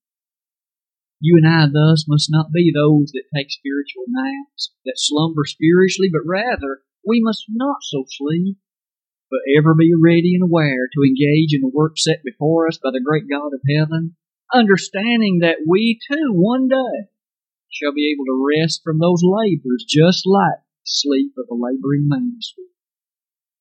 You 1.21 1.37
and 1.37 1.47
I 1.47 1.67
thus 1.67 2.07
must 2.09 2.29
not 2.31 2.53
be 2.53 2.73
those 2.73 3.13
that 3.13 3.29
take 3.37 3.51
spiritual 3.51 4.05
naps, 4.09 4.73
that 4.87 4.95
slumber 4.97 5.45
spiritually, 5.45 6.09
but 6.11 6.27
rather 6.27 6.81
we 7.07 7.21
must 7.23 7.45
not 7.49 7.79
so 7.83 8.05
sleep, 8.09 8.57
but 9.31 9.41
ever 9.59 9.75
be 9.75 9.93
ready 9.95 10.35
and 10.35 10.45
aware 10.45 10.89
to 10.93 11.07
engage 11.07 11.55
in 11.55 11.63
the 11.63 11.73
work 11.73 11.95
set 11.97 12.23
before 12.25 12.69
us 12.69 12.79
by 12.83 12.91
the 12.93 13.03
great 13.05 13.25
God 13.29 13.51
of 13.55 13.61
heaven, 13.69 14.17
understanding 14.53 15.41
that 15.41 15.65
we 15.67 15.99
too 16.11 16.33
one 16.33 16.69
day 16.69 17.09
shall 17.71 17.93
be 17.93 18.13
able 18.13 18.27
to 18.27 18.47
rest 18.61 18.83
from 18.85 18.99
those 18.99 19.23
labors 19.25 19.85
just 19.89 20.27
like 20.27 20.61
sleep 20.85 21.33
of 21.39 21.47
a 21.51 21.55
laboring 21.55 22.09
man. 22.09 22.39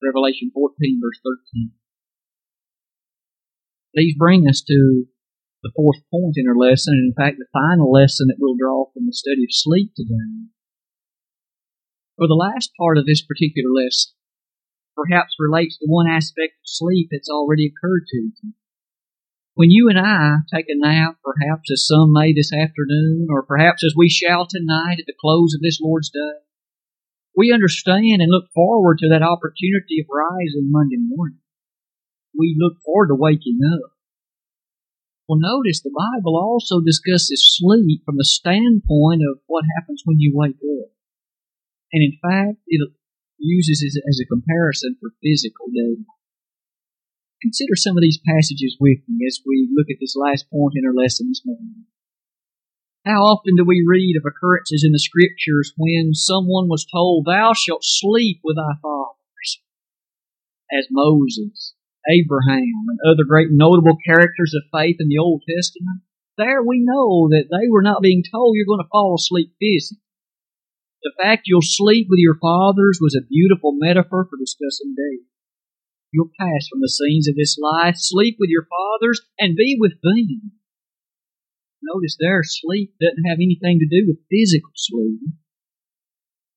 Revelation 0.02 0.50
14 0.52 1.00
verse 1.02 1.20
13. 1.54 1.72
These 3.94 4.16
bring 4.16 4.48
us 4.48 4.62
to 4.62 5.06
the 5.62 5.72
fourth 5.76 6.02
point 6.10 6.34
in 6.36 6.48
our 6.48 6.56
lesson, 6.56 6.94
and 6.94 7.12
in 7.12 7.14
fact 7.14 7.38
the 7.38 7.46
final 7.52 7.90
lesson 7.92 8.26
that 8.28 8.36
we'll 8.40 8.56
draw 8.58 8.86
from 8.92 9.06
the 9.06 9.12
study 9.12 9.44
of 9.44 9.50
sleep 9.50 9.92
today. 9.94 10.50
For 12.22 12.30
the 12.30 12.38
last 12.38 12.70
part 12.78 12.98
of 12.98 13.04
this 13.04 13.26
particular 13.26 13.74
lesson 13.74 14.14
perhaps 14.94 15.34
relates 15.42 15.74
to 15.78 15.90
one 15.90 16.06
aspect 16.06 16.54
of 16.54 16.70
sleep 16.70 17.08
that's 17.10 17.26
already 17.28 17.66
occurred 17.66 18.06
to 18.14 18.30
you. 18.30 18.54
When 19.54 19.72
you 19.74 19.88
and 19.90 19.98
I 19.98 20.46
take 20.46 20.66
a 20.70 20.78
nap, 20.78 21.18
perhaps 21.24 21.66
as 21.72 21.84
some 21.84 22.12
may 22.12 22.32
this 22.32 22.54
afternoon, 22.54 23.26
or 23.28 23.42
perhaps 23.42 23.82
as 23.82 23.98
we 23.98 24.08
shall 24.08 24.46
tonight 24.46 25.02
at 25.02 25.06
the 25.10 25.18
close 25.18 25.52
of 25.52 25.62
this 25.62 25.80
Lord's 25.82 26.10
Day, 26.10 26.46
we 27.36 27.50
understand 27.50 28.22
and 28.22 28.30
look 28.30 28.54
forward 28.54 28.98
to 28.98 29.08
that 29.10 29.26
opportunity 29.26 29.98
of 29.98 30.06
rising 30.06 30.70
Monday 30.70 31.02
morning. 31.02 31.42
We 32.38 32.54
look 32.56 32.78
forward 32.84 33.08
to 33.08 33.18
waking 33.18 33.58
up. 33.66 33.98
Well, 35.26 35.40
notice 35.42 35.82
the 35.82 35.90
Bible 35.90 36.38
also 36.38 36.78
discusses 36.78 37.58
sleep 37.58 38.02
from 38.06 38.14
the 38.14 38.24
standpoint 38.24 39.22
of 39.26 39.42
what 39.48 39.64
happens 39.74 40.02
when 40.04 40.20
you 40.20 40.30
wake 40.36 40.62
up. 40.62 40.91
And 41.92 42.00
in 42.02 42.16
fact, 42.24 42.58
it 42.66 42.80
uses 43.38 43.82
it 43.84 44.02
as 44.08 44.18
a 44.18 44.26
comparison 44.26 44.96
for 45.00 45.12
physical 45.22 45.66
death. 45.68 46.06
Consider 47.42 47.74
some 47.74 47.98
of 47.98 48.02
these 48.02 48.22
passages 48.24 48.76
with 48.80 49.02
me 49.08 49.26
as 49.26 49.40
we 49.44 49.68
look 49.74 49.90
at 49.90 49.98
this 50.00 50.16
last 50.16 50.46
point 50.50 50.74
in 50.76 50.86
our 50.86 50.94
lesson 50.94 51.28
this 51.28 51.42
morning. 51.44 51.84
How 53.04 53.26
often 53.26 53.56
do 53.56 53.64
we 53.66 53.84
read 53.84 54.14
of 54.16 54.22
occurrences 54.22 54.84
in 54.86 54.92
the 54.92 55.02
scriptures 55.02 55.74
when 55.76 56.14
someone 56.14 56.68
was 56.68 56.86
told, 56.86 57.26
Thou 57.26 57.52
shalt 57.52 57.82
sleep 57.82 58.38
with 58.44 58.56
thy 58.56 58.78
fathers? 58.80 59.60
As 60.70 60.86
Moses, 60.88 61.74
Abraham, 62.08 62.86
and 62.88 62.98
other 63.04 63.26
great 63.28 63.48
notable 63.50 63.98
characters 64.06 64.54
of 64.54 64.70
faith 64.70 64.96
in 65.00 65.08
the 65.08 65.18
Old 65.18 65.42
Testament, 65.42 66.02
there 66.38 66.62
we 66.62 66.78
know 66.78 67.28
that 67.28 67.50
they 67.50 67.68
were 67.68 67.82
not 67.82 68.02
being 68.02 68.22
told 68.22 68.54
you're 68.54 68.70
going 68.70 68.86
to 68.86 68.90
fall 68.90 69.16
asleep 69.18 69.50
physically. 69.58 70.01
The 71.02 71.12
fact 71.18 71.50
you'll 71.50 71.66
sleep 71.66 72.06
with 72.08 72.18
your 72.22 72.38
fathers 72.38 72.98
was 73.02 73.18
a 73.18 73.26
beautiful 73.26 73.74
metaphor 73.74 74.26
for 74.30 74.38
discussing 74.38 74.94
death. 74.94 75.26
You'll 76.12 76.30
pass 76.38 76.68
from 76.70 76.80
the 76.80 76.92
scenes 76.92 77.26
of 77.26 77.34
this 77.34 77.58
life, 77.58 77.96
sleep 77.98 78.36
with 78.38 78.50
your 78.50 78.68
fathers, 78.70 79.20
and 79.38 79.56
be 79.56 79.76
with 79.80 79.98
them. 80.02 80.52
Notice 81.82 82.16
their 82.20 82.42
sleep 82.44 82.94
doesn't 83.00 83.26
have 83.26 83.42
anything 83.42 83.82
to 83.82 83.90
do 83.90 84.06
with 84.06 84.22
physical 84.30 84.70
sleep. 84.76 85.34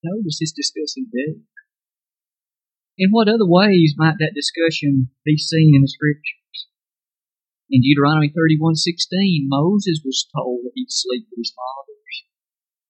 Notice 0.03 0.37
it's 0.39 0.53
discussing 0.53 1.09
death. 1.09 1.41
In 2.97 3.09
what 3.09 3.27
other 3.27 3.47
ways 3.47 3.95
might 3.97 4.19
that 4.19 4.37
discussion 4.37 5.09
be 5.25 5.37
seen 5.37 5.73
in 5.73 5.81
the 5.81 5.89
scriptures? 5.89 6.69
In 7.71 7.81
Deuteronomy 7.81 8.29
31:16, 8.29 9.49
Moses 9.49 10.01
was 10.05 10.29
told 10.35 10.63
that 10.63 10.75
he'd 10.75 10.91
sleep 10.91 11.25
with 11.31 11.39
his 11.39 11.51
father. 11.51 11.94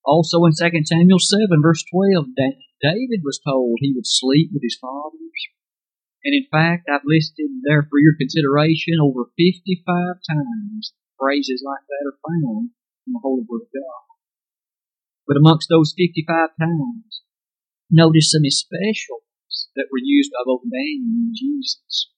Also 0.06 0.46
in 0.46 0.54
2 0.54 0.86
Samuel 0.86 1.20
7 1.20 1.50
verse 1.62 1.84
12, 1.89 2.38
David 2.82 3.26
was 3.26 3.41
told 3.41 3.82
he 3.82 3.94
would 3.94 4.06
sleep 4.06 4.52
with 4.54 4.62
his 4.62 4.78
fathers. 4.80 5.41
And 6.24 6.34
in 6.34 6.46
fact, 6.50 6.89
I've 6.89 7.06
listed 7.06 7.50
there 7.65 7.86
for 7.89 7.98
your 7.98 8.13
consideration 8.18 9.02
over 9.02 9.30
55 9.38 9.86
times 10.22 10.94
phrases 11.18 11.63
like 11.65 11.86
that 11.89 12.06
are 12.06 12.22
found 12.22 12.70
in 13.08 13.13
the 13.13 13.22
Holy 13.22 13.46
Word 13.50 13.65
of 13.65 13.74
God. 13.74 14.06
But 15.26 15.38
amongst 15.38 15.70
those 15.70 15.98
55 15.98 16.54
times, 16.60 17.26
notice 17.89 18.30
some 18.30 18.46
especials 18.46 19.26
that 19.74 19.89
were 19.89 20.02
used 20.02 20.30
by 20.34 20.46
both 20.46 20.70
Daniel 20.70 21.30
and 21.30 21.34
Jesus. 21.34 22.13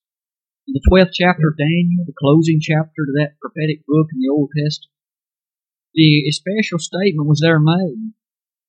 In 0.68 0.76
the 0.76 0.84
12th 0.84 1.16
chapter 1.16 1.48
of 1.48 1.56
Daniel, 1.56 2.04
the 2.04 2.16
closing 2.16 2.60
chapter 2.60 3.08
to 3.08 3.14
that 3.24 3.40
prophetic 3.40 3.88
book 3.88 4.12
in 4.12 4.20
the 4.20 4.28
Old 4.28 4.52
Testament, 4.52 4.97
the 5.98 6.30
special 6.30 6.78
statement 6.78 7.26
was 7.26 7.42
there 7.42 7.58
made 7.58 8.14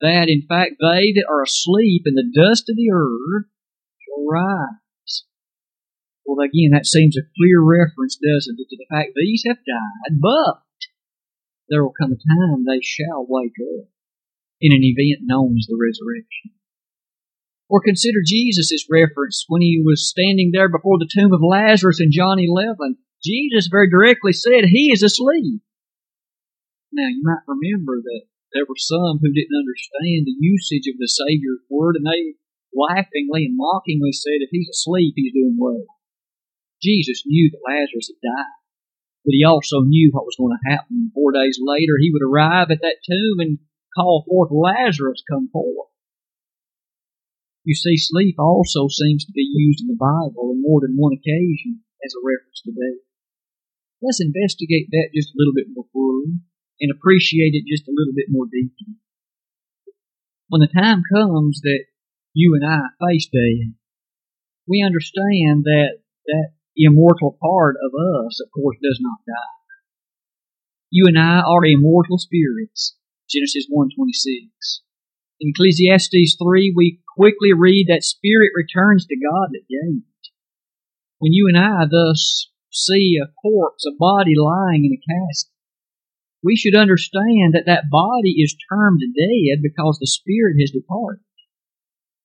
that 0.00 0.28
in 0.28 0.42
fact 0.48 0.80
they 0.80 1.12
that 1.14 1.28
are 1.28 1.42
asleep 1.44 2.02
in 2.06 2.14
the 2.14 2.32
dust 2.34 2.68
of 2.68 2.76
the 2.76 2.90
earth 2.92 3.46
shall 4.00 4.24
rise. 4.26 5.24
Well, 6.24 6.40
again, 6.44 6.72
that 6.72 6.86
seems 6.86 7.16
a 7.16 7.28
clear 7.36 7.60
reference, 7.60 8.16
doesn't 8.16 8.58
it, 8.58 8.68
to 8.70 8.76
the 8.76 8.90
fact 8.90 9.12
these 9.14 9.44
have 9.46 9.62
died, 9.62 10.18
but 10.20 10.64
there 11.68 11.82
will 11.82 11.94
come 11.94 12.12
a 12.12 12.18
time 12.18 12.64
they 12.64 12.80
shall 12.82 13.26
wake 13.28 13.56
up 13.78 13.88
in 14.60 14.72
an 14.72 14.82
event 14.82 15.22
known 15.22 15.56
as 15.58 15.66
the 15.68 15.78
resurrection. 15.78 16.56
Or 17.68 17.80
consider 17.80 18.18
Jesus' 18.26 18.86
reference 18.90 19.44
when 19.46 19.62
he 19.62 19.80
was 19.84 20.08
standing 20.08 20.50
there 20.52 20.68
before 20.68 20.98
the 20.98 21.08
tomb 21.08 21.32
of 21.32 21.40
Lazarus 21.42 22.00
in 22.00 22.10
John 22.10 22.38
11. 22.40 22.98
Jesus 23.22 23.68
very 23.70 23.88
directly 23.88 24.32
said, 24.32 24.64
He 24.66 24.90
is 24.92 25.02
asleep. 25.02 25.62
Now 26.92 27.06
you 27.06 27.22
might 27.22 27.46
remember 27.46 28.02
that 28.02 28.26
there 28.52 28.66
were 28.66 28.78
some 28.78 29.22
who 29.22 29.30
didn't 29.30 29.62
understand 29.62 30.26
the 30.26 30.34
usage 30.34 30.90
of 30.90 30.98
the 30.98 31.06
Savior's 31.06 31.62
word 31.70 31.94
and 31.94 32.06
they 32.06 32.34
laughingly 32.74 33.46
and 33.46 33.54
mockingly 33.54 34.10
said, 34.10 34.42
if 34.42 34.50
he's 34.50 34.68
asleep, 34.70 35.14
he's 35.14 35.32
doing 35.32 35.54
well. 35.58 35.86
Jesus 36.82 37.22
knew 37.26 37.50
that 37.50 37.62
Lazarus 37.62 38.10
had 38.10 38.18
died, 38.22 38.58
but 39.22 39.36
he 39.36 39.44
also 39.44 39.86
knew 39.86 40.10
what 40.10 40.26
was 40.26 40.38
going 40.38 40.56
to 40.56 40.70
happen. 40.70 41.12
Four 41.14 41.30
days 41.30 41.60
later, 41.62 41.94
he 42.00 42.10
would 42.10 42.26
arrive 42.26 42.70
at 42.70 42.82
that 42.82 43.04
tomb 43.06 43.38
and 43.38 43.58
call 43.94 44.24
forth 44.26 44.50
Lazarus, 44.50 45.22
come 45.30 45.48
forth. 45.52 45.94
You 47.62 47.76
see, 47.76 47.98
sleep 47.98 48.34
also 48.38 48.88
seems 48.88 49.26
to 49.26 49.32
be 49.32 49.46
used 49.46 49.84
in 49.84 49.86
the 49.86 50.00
Bible 50.00 50.56
on 50.56 50.64
more 50.64 50.80
than 50.80 50.96
one 50.96 51.12
occasion 51.12 51.84
as 52.02 52.14
a 52.16 52.24
reference 52.24 52.64
to 52.64 52.72
death. 52.72 53.04
Let's 54.00 54.24
investigate 54.24 54.88
that 54.90 55.12
just 55.14 55.30
a 55.30 55.38
little 55.38 55.54
bit 55.54 55.68
more 55.70 55.84
fully 55.92 56.40
and 56.80 56.90
appreciate 56.90 57.52
it 57.52 57.68
just 57.70 57.88
a 57.88 57.94
little 57.94 58.14
bit 58.14 58.26
more 58.28 58.46
deeply. 58.46 58.96
When 60.48 60.60
the 60.60 60.72
time 60.72 61.02
comes 61.12 61.60
that 61.62 61.84
you 62.32 62.58
and 62.58 62.66
I 62.66 62.90
face 62.98 63.26
death, 63.26 63.74
we 64.66 64.82
understand 64.84 65.64
that 65.64 66.00
that 66.26 66.50
immortal 66.76 67.36
part 67.40 67.76
of 67.76 67.92
us, 67.94 68.40
of 68.40 68.50
course, 68.52 68.76
does 68.82 68.98
not 69.00 69.18
die. 69.26 69.60
You 70.90 71.06
and 71.06 71.18
I 71.18 71.40
are 71.40 71.64
immortal 71.64 72.18
spirits. 72.18 72.96
Genesis 73.28 73.66
1.26. 73.70 74.50
In 75.40 75.52
Ecclesiastes 75.54 76.36
3, 76.36 76.74
we 76.76 77.00
quickly 77.16 77.52
read 77.56 77.86
that 77.88 78.04
spirit 78.04 78.50
returns 78.54 79.06
to 79.06 79.16
God 79.16 79.50
that 79.52 79.68
gave 79.68 80.02
it. 80.02 80.28
When 81.18 81.32
you 81.32 81.46
and 81.48 81.56
I 81.56 81.84
thus 81.90 82.50
see 82.70 83.18
a 83.22 83.30
corpse, 83.40 83.84
a 83.86 83.94
body 83.98 84.34
lying 84.36 84.84
in 84.84 84.92
a 84.92 85.00
casket, 85.00 85.52
we 86.42 86.56
should 86.56 86.74
understand 86.74 87.52
that 87.52 87.68
that 87.68 87.92
body 87.92 88.40
is 88.40 88.56
termed 88.72 89.00
dead 89.00 89.60
because 89.62 89.98
the 89.98 90.08
spirit 90.08 90.56
has 90.60 90.72
departed. 90.72 91.24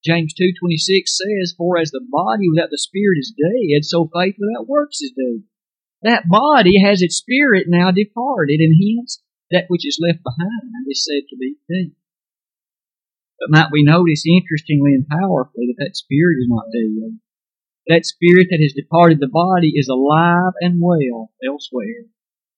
James 0.04 0.34
2.26 0.38 1.10
says, 1.10 1.56
For 1.58 1.78
as 1.78 1.91
the 1.91 2.06
body 2.08 2.47
without 2.47 2.69
the 2.69 2.78
spirit 2.78 3.17
is 3.19 3.34
dead, 3.36 3.84
so 3.84 4.08
faith 4.13 4.36
without 4.39 4.69
works 4.69 5.01
is 5.01 5.12
dead. 5.17 5.43
That 6.04 6.30
body 6.30 6.80
has 6.86 7.01
its 7.01 7.17
spirit 7.17 7.65
now 7.67 7.91
departed, 7.91 8.62
and 8.62 8.78
hence 8.78 9.21
that 9.51 9.65
which 9.67 9.86
is 9.86 9.99
left 9.99 10.23
behind 10.23 10.86
is 10.88 11.04
said 11.04 11.28
to 11.30 11.36
be 11.36 11.58
dead. 11.67 11.91
But 13.39 13.51
might 13.51 13.71
we 13.71 13.84
notice 13.84 14.23
interestingly 14.23 14.93
and 14.93 15.08
powerfully 15.10 15.73
that 15.73 15.84
that 15.84 15.97
spirit 15.97 16.38
is 16.39 16.47
not 16.47 16.71
dead. 16.71 17.19
That 17.88 18.06
spirit 18.06 18.47
that 18.49 18.62
has 18.62 18.78
departed 18.78 19.19
the 19.19 19.28
body 19.28 19.73
is 19.75 19.89
alive 19.89 20.54
and 20.62 20.80
well 20.80 21.32
elsewhere 21.43 22.06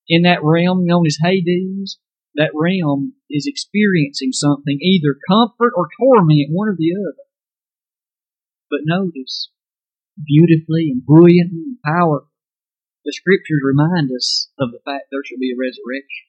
in 0.07 0.23
that 0.23 0.43
realm 0.43 0.85
known 0.85 1.05
as 1.05 1.17
Hades, 1.21 1.97
that 2.35 2.51
realm 2.53 3.13
is 3.29 3.45
experiencing 3.47 4.31
something, 4.31 4.77
either 4.81 5.17
comfort 5.27 5.73
or 5.75 5.89
torment, 5.99 6.49
one 6.51 6.69
or 6.69 6.75
the 6.77 6.93
other. 6.95 7.25
But 8.69 8.81
notice, 8.83 9.49
beautifully 10.23 10.89
and 10.91 11.05
brilliantly 11.05 11.75
and 11.75 11.77
powerfully, 11.85 12.31
the 13.05 13.13
scriptures 13.13 13.63
remind 13.63 14.11
us 14.11 14.49
of 14.59 14.71
the 14.71 14.79
fact 14.83 15.07
there 15.11 15.23
shall 15.23 15.39
be 15.39 15.51
a 15.51 15.59
resurrection. 15.59 16.27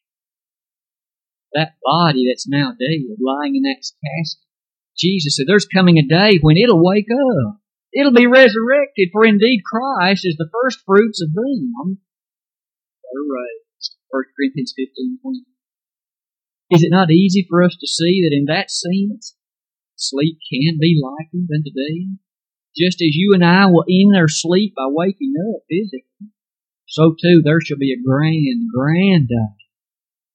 That 1.53 1.75
body 1.83 2.27
that's 2.29 2.49
now 2.49 2.71
dead, 2.71 3.03
lying 3.19 3.57
in 3.57 3.63
that 3.63 3.83
casket, 3.83 4.47
Jesus 4.97 5.37
said, 5.37 5.47
there's 5.47 5.67
coming 5.67 5.99
a 5.99 6.07
day 6.07 6.39
when 6.41 6.57
it'll 6.57 6.85
wake 6.85 7.09
up. 7.11 7.61
It'll 7.93 8.13
be 8.13 8.27
resurrected, 8.27 9.09
for 9.13 9.25
indeed 9.25 9.63
Christ 9.65 10.27
is 10.27 10.37
the 10.37 10.51
first 10.53 10.81
fruits 10.85 11.23
of 11.23 11.33
them 11.33 11.99
that 13.03 13.19
are 13.19 13.27
raised. 13.27 13.68
1 14.11 14.23
Corinthians 14.37 14.75
15 14.77 15.19
20. 15.23 15.45
Is 16.71 16.83
it 16.83 16.93
not 16.93 17.11
easy 17.11 17.47
for 17.49 17.63
us 17.63 17.77
to 17.81 17.87
see 17.87 18.25
that 18.25 18.37
in 18.37 18.45
that 18.47 18.71
sense, 18.71 19.37
sleep 19.97 20.39
can 20.51 20.77
be 20.81 21.01
likened 21.01 21.49
unto 21.49 21.73
death? 21.73 22.21
Just 22.77 23.01
as 23.01 23.17
you 23.17 23.33
and 23.35 23.45
I 23.45 23.67
will 23.67 23.85
end 23.89 24.15
their 24.15 24.29
sleep 24.29 24.75
by 24.77 24.87
waking 24.87 25.35
up 25.41 25.65
physically, 25.69 26.31
so 26.87 27.17
too 27.17 27.43
there 27.43 27.61
shall 27.61 27.79
be 27.79 27.93
a 27.93 28.05
grand, 28.05 28.69
grand 28.73 29.29
day 29.29 29.59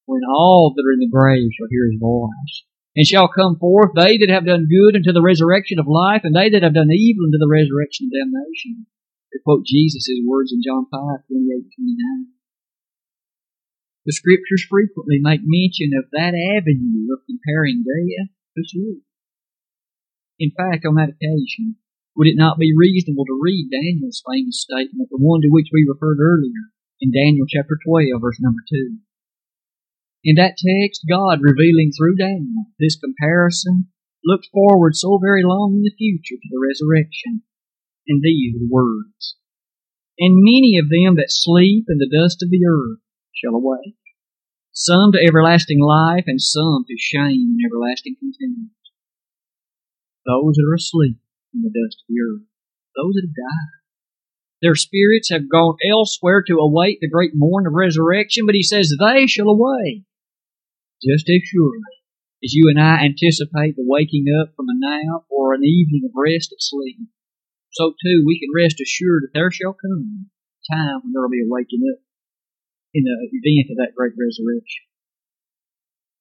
when 0.06 0.22
all 0.28 0.74
that 0.76 0.84
are 0.84 0.94
in 0.94 1.00
the 1.00 1.10
grave 1.10 1.50
shall 1.56 1.70
hear 1.70 1.88
his 1.90 2.00
voice. 2.00 2.68
And 2.96 3.08
shall 3.08 3.28
come 3.28 3.58
forth 3.58 3.98
they 3.98 4.18
that 4.22 4.30
have 4.30 4.46
done 4.46 4.70
good 4.70 4.96
unto 4.96 5.14
the 5.14 5.26
resurrection 5.26 5.80
of 5.80 5.90
life, 5.90 6.22
and 6.24 6.36
they 6.36 6.50
that 6.54 6.62
have 6.62 6.78
done 6.78 6.94
evil 6.94 7.26
unto 7.26 7.42
the 7.42 7.50
resurrection 7.50 8.06
of 8.06 8.14
damnation. 8.14 8.86
To 9.34 9.40
quote 9.42 9.66
Jesus' 9.66 10.22
words 10.28 10.54
in 10.54 10.62
John 10.62 10.86
5, 10.92 11.26
28, 11.26 11.74
29. 11.74 12.43
The 14.06 14.12
scriptures 14.12 14.68
frequently 14.68 15.20
make 15.24 15.42
mention 15.44 15.96
of 15.96 16.12
that 16.12 16.36
avenue 16.36 17.08
of 17.16 17.24
comparing 17.24 17.88
death 17.88 18.36
to 18.58 18.62
sleep. 18.68 19.04
In 20.40 20.52
fact, 20.52 20.84
on 20.84 20.96
that 20.96 21.16
occasion, 21.16 21.80
would 22.16 22.28
it 22.28 22.36
not 22.36 22.60
be 22.60 22.76
reasonable 22.76 23.26
to 23.26 23.42
read 23.42 23.72
Daniel's 23.72 24.22
famous 24.28 24.60
statement, 24.60 25.10
the 25.10 25.18
one 25.18 25.42
to 25.42 25.50
which 25.50 25.72
we 25.72 25.88
referred 25.88 26.20
earlier, 26.20 26.74
in 27.00 27.16
Daniel 27.16 27.48
chapter 27.48 27.80
12, 27.80 28.20
verse 28.20 28.40
number 28.40 28.62
2? 28.70 29.00
In 30.24 30.36
that 30.36 30.60
text, 30.60 31.08
God 31.08 31.40
revealing 31.40 31.92
through 31.92 32.16
Daniel 32.16 32.72
this 32.80 33.00
comparison 33.00 33.92
looked 34.24 34.48
forward 34.52 34.96
so 34.96 35.20
very 35.20 35.44
long 35.44 35.76
in 35.76 35.84
the 35.84 35.96
future 35.96 36.40
to 36.40 36.50
the 36.52 36.60
resurrection. 36.60 37.44
And 38.08 38.22
these 38.22 38.56
words. 38.70 39.36
And 40.20 40.44
many 40.44 40.78
of 40.78 40.92
them 40.92 41.16
that 41.16 41.32
sleep 41.32 41.86
in 41.88 41.98
the 42.00 42.12
dust 42.12 42.44
of 42.44 42.50
the 42.50 42.64
earth 42.68 43.03
shall 43.34 43.56
awake. 43.56 43.98
Some 44.72 45.12
to 45.14 45.20
everlasting 45.26 45.80
life, 45.80 46.26
and 46.28 46.42
some 46.42 46.86
to 46.88 46.96
shame 46.98 47.58
and 47.58 47.60
everlasting 47.66 48.16
contempt. 48.20 48.74
Those 50.26 50.56
that 50.56 50.66
are 50.70 50.76
asleep 50.76 51.18
in 51.54 51.62
the 51.62 51.70
dust 51.70 52.02
of 52.02 52.08
the 52.10 52.22
earth, 52.22 52.48
those 52.96 53.14
that 53.14 53.28
have 53.28 53.36
died. 53.36 53.84
Their 54.62 54.76
spirits 54.76 55.30
have 55.30 55.52
gone 55.52 55.76
elsewhere 55.84 56.42
to 56.48 56.58
await 56.58 57.00
the 57.02 57.10
great 57.10 57.32
morn 57.36 57.68
of 57.68 57.74
resurrection, 57.74 58.46
but 58.46 58.56
he 58.56 58.64
says 58.64 58.96
they 58.96 59.28
shall 59.28 59.50
awake. 59.50 60.06
Just 61.04 61.28
as 61.28 61.42
surely 61.44 62.04
as 62.44 62.54
you 62.54 62.68
and 62.68 62.80
I 62.80 63.04
anticipate 63.04 63.76
the 63.76 63.88
waking 63.88 64.26
up 64.42 64.56
from 64.56 64.68
a 64.68 64.76
nap 64.76 65.24
or 65.30 65.54
an 65.54 65.64
evening 65.64 66.04
of 66.06 66.12
rest 66.16 66.52
at 66.52 66.60
sleep, 66.60 67.00
so 67.72 67.92
too 67.92 68.24
we 68.26 68.40
can 68.40 68.52
rest 68.56 68.80
assured 68.80 69.24
that 69.24 69.34
there 69.34 69.52
shall 69.52 69.74
come 69.74 70.28
a 70.30 70.76
time 70.76 71.02
when 71.04 71.12
there 71.12 71.22
will 71.22 71.32
be 71.32 71.44
a 71.44 71.48
waking 71.48 71.84
up 71.88 72.03
in 72.94 73.04
the 73.04 73.18
event 73.32 73.74
of 73.74 73.78
that 73.78 73.98
great 73.98 74.14
resurrection. 74.14 74.86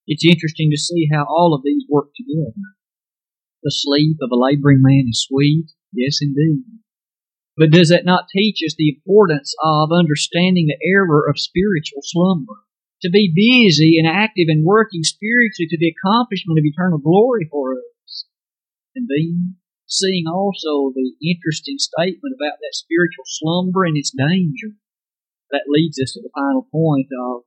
It's 0.06 0.26
interesting 0.26 0.70
to 0.72 0.80
see 0.80 1.08
how 1.12 1.24
all 1.28 1.54
of 1.54 1.62
these 1.62 1.84
work 1.88 2.10
together. 2.16 2.74
The 3.62 3.70
sleep 3.70 4.18
of 4.20 4.32
a 4.32 4.40
laboring 4.40 4.82
man 4.82 5.06
is 5.08 5.22
sweet, 5.28 5.70
yes 5.92 6.18
indeed. 6.20 6.64
But 7.56 7.70
does 7.70 7.90
that 7.90 8.08
not 8.08 8.32
teach 8.32 8.58
us 8.66 8.74
the 8.74 8.88
importance 8.88 9.54
of 9.62 9.92
understanding 9.92 10.66
the 10.66 10.80
error 10.82 11.28
of 11.28 11.38
spiritual 11.38 12.02
slumber? 12.02 12.64
To 13.02 13.10
be 13.10 13.30
busy 13.30 13.98
and 13.98 14.08
active 14.08 14.46
and 14.48 14.64
working 14.64 15.02
spiritually 15.02 15.68
to 15.68 15.78
the 15.78 15.92
accomplishment 15.92 16.58
of 16.58 16.64
eternal 16.64 16.98
glory 16.98 17.46
for 17.50 17.74
us. 17.74 18.24
And 18.96 19.06
then 19.06 19.56
seeing 19.86 20.24
also 20.26 20.90
the 20.94 21.14
interesting 21.20 21.76
statement 21.78 22.34
about 22.34 22.58
that 22.58 22.74
spiritual 22.74 23.26
slumber 23.26 23.84
and 23.84 23.96
its 23.96 24.10
danger 24.10 24.74
that 25.52 25.68
leads 25.68 26.00
us 26.00 26.16
to 26.16 26.20
the 26.24 26.32
final 26.34 26.66
point 26.72 27.12
of, 27.12 27.44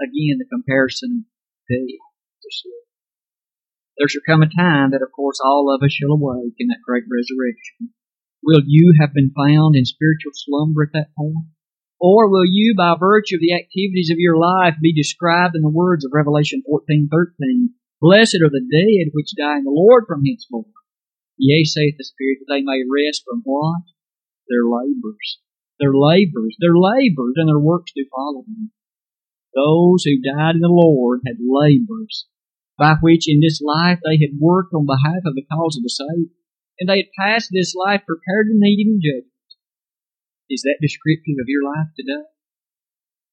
again, 0.00 0.40
the 0.40 0.48
comparison 0.48 1.28
of 1.70 2.50
sleep. 2.50 2.84
There 3.96 4.08
shall 4.08 4.26
come 4.26 4.42
a 4.42 4.50
time 4.50 4.90
that, 4.90 5.04
of 5.04 5.12
course, 5.14 5.38
all 5.38 5.70
of 5.70 5.84
us 5.84 5.92
shall 5.92 6.16
awake 6.16 6.56
in 6.58 6.68
that 6.68 6.82
great 6.82 7.04
resurrection. 7.06 7.94
Will 8.42 8.64
you 8.66 8.96
have 8.98 9.14
been 9.14 9.30
found 9.30 9.76
in 9.76 9.84
spiritual 9.84 10.32
slumber 10.34 10.82
at 10.82 10.92
that 10.92 11.14
point? 11.16 11.52
Or 12.00 12.28
will 12.28 12.44
you, 12.44 12.74
by 12.76 12.96
virtue 12.98 13.36
of 13.36 13.40
the 13.40 13.54
activities 13.54 14.10
of 14.10 14.18
your 14.18 14.36
life, 14.36 14.74
be 14.82 14.92
described 14.92 15.54
in 15.54 15.62
the 15.62 15.72
words 15.72 16.04
of 16.04 16.12
Revelation 16.12 16.62
14:13? 16.66 17.76
Blessed 18.00 18.42
are 18.42 18.50
the 18.50 18.66
dead 18.66 19.14
which 19.14 19.36
die 19.38 19.58
in 19.58 19.64
the 19.64 19.70
Lord 19.70 20.04
from 20.08 20.24
henceforth. 20.24 20.74
Yea, 21.38 21.64
saith 21.64 21.94
the 21.96 22.04
Spirit, 22.04 22.38
that 22.40 22.52
they 22.52 22.62
may 22.62 22.82
rest 22.84 23.22
from 23.24 23.40
what? 23.44 23.84
Their 24.48 24.66
labors 24.66 25.38
their 25.80 25.94
labors, 25.94 26.56
their 26.60 26.76
labors 26.76 27.34
and 27.36 27.48
their 27.48 27.58
works 27.58 27.92
do 27.94 28.04
follow 28.10 28.42
them. 28.46 28.70
Those 29.54 30.04
who 30.04 30.22
died 30.22 30.56
in 30.56 30.62
the 30.62 30.68
Lord 30.68 31.20
had 31.26 31.36
labors 31.38 32.26
by 32.78 32.96
which 33.00 33.30
in 33.30 33.40
this 33.40 33.60
life 33.62 34.00
they 34.02 34.18
had 34.18 34.38
worked 34.38 34.74
on 34.74 34.86
behalf 34.86 35.22
of 35.24 35.34
the 35.34 35.46
cause 35.46 35.76
of 35.76 35.82
the 35.82 35.90
saved, 35.90 36.34
and 36.78 36.88
they 36.88 37.06
had 37.06 37.18
passed 37.18 37.50
this 37.52 37.74
life 37.74 38.02
prepared 38.02 38.50
to 38.50 38.58
meet 38.58 38.82
him 38.82 38.98
in 38.98 39.00
judgment. 39.00 39.30
Is 40.50 40.62
that 40.62 40.82
descriptive 40.82 41.38
of 41.38 41.46
your 41.46 41.62
life 41.62 41.94
today? 41.94 42.26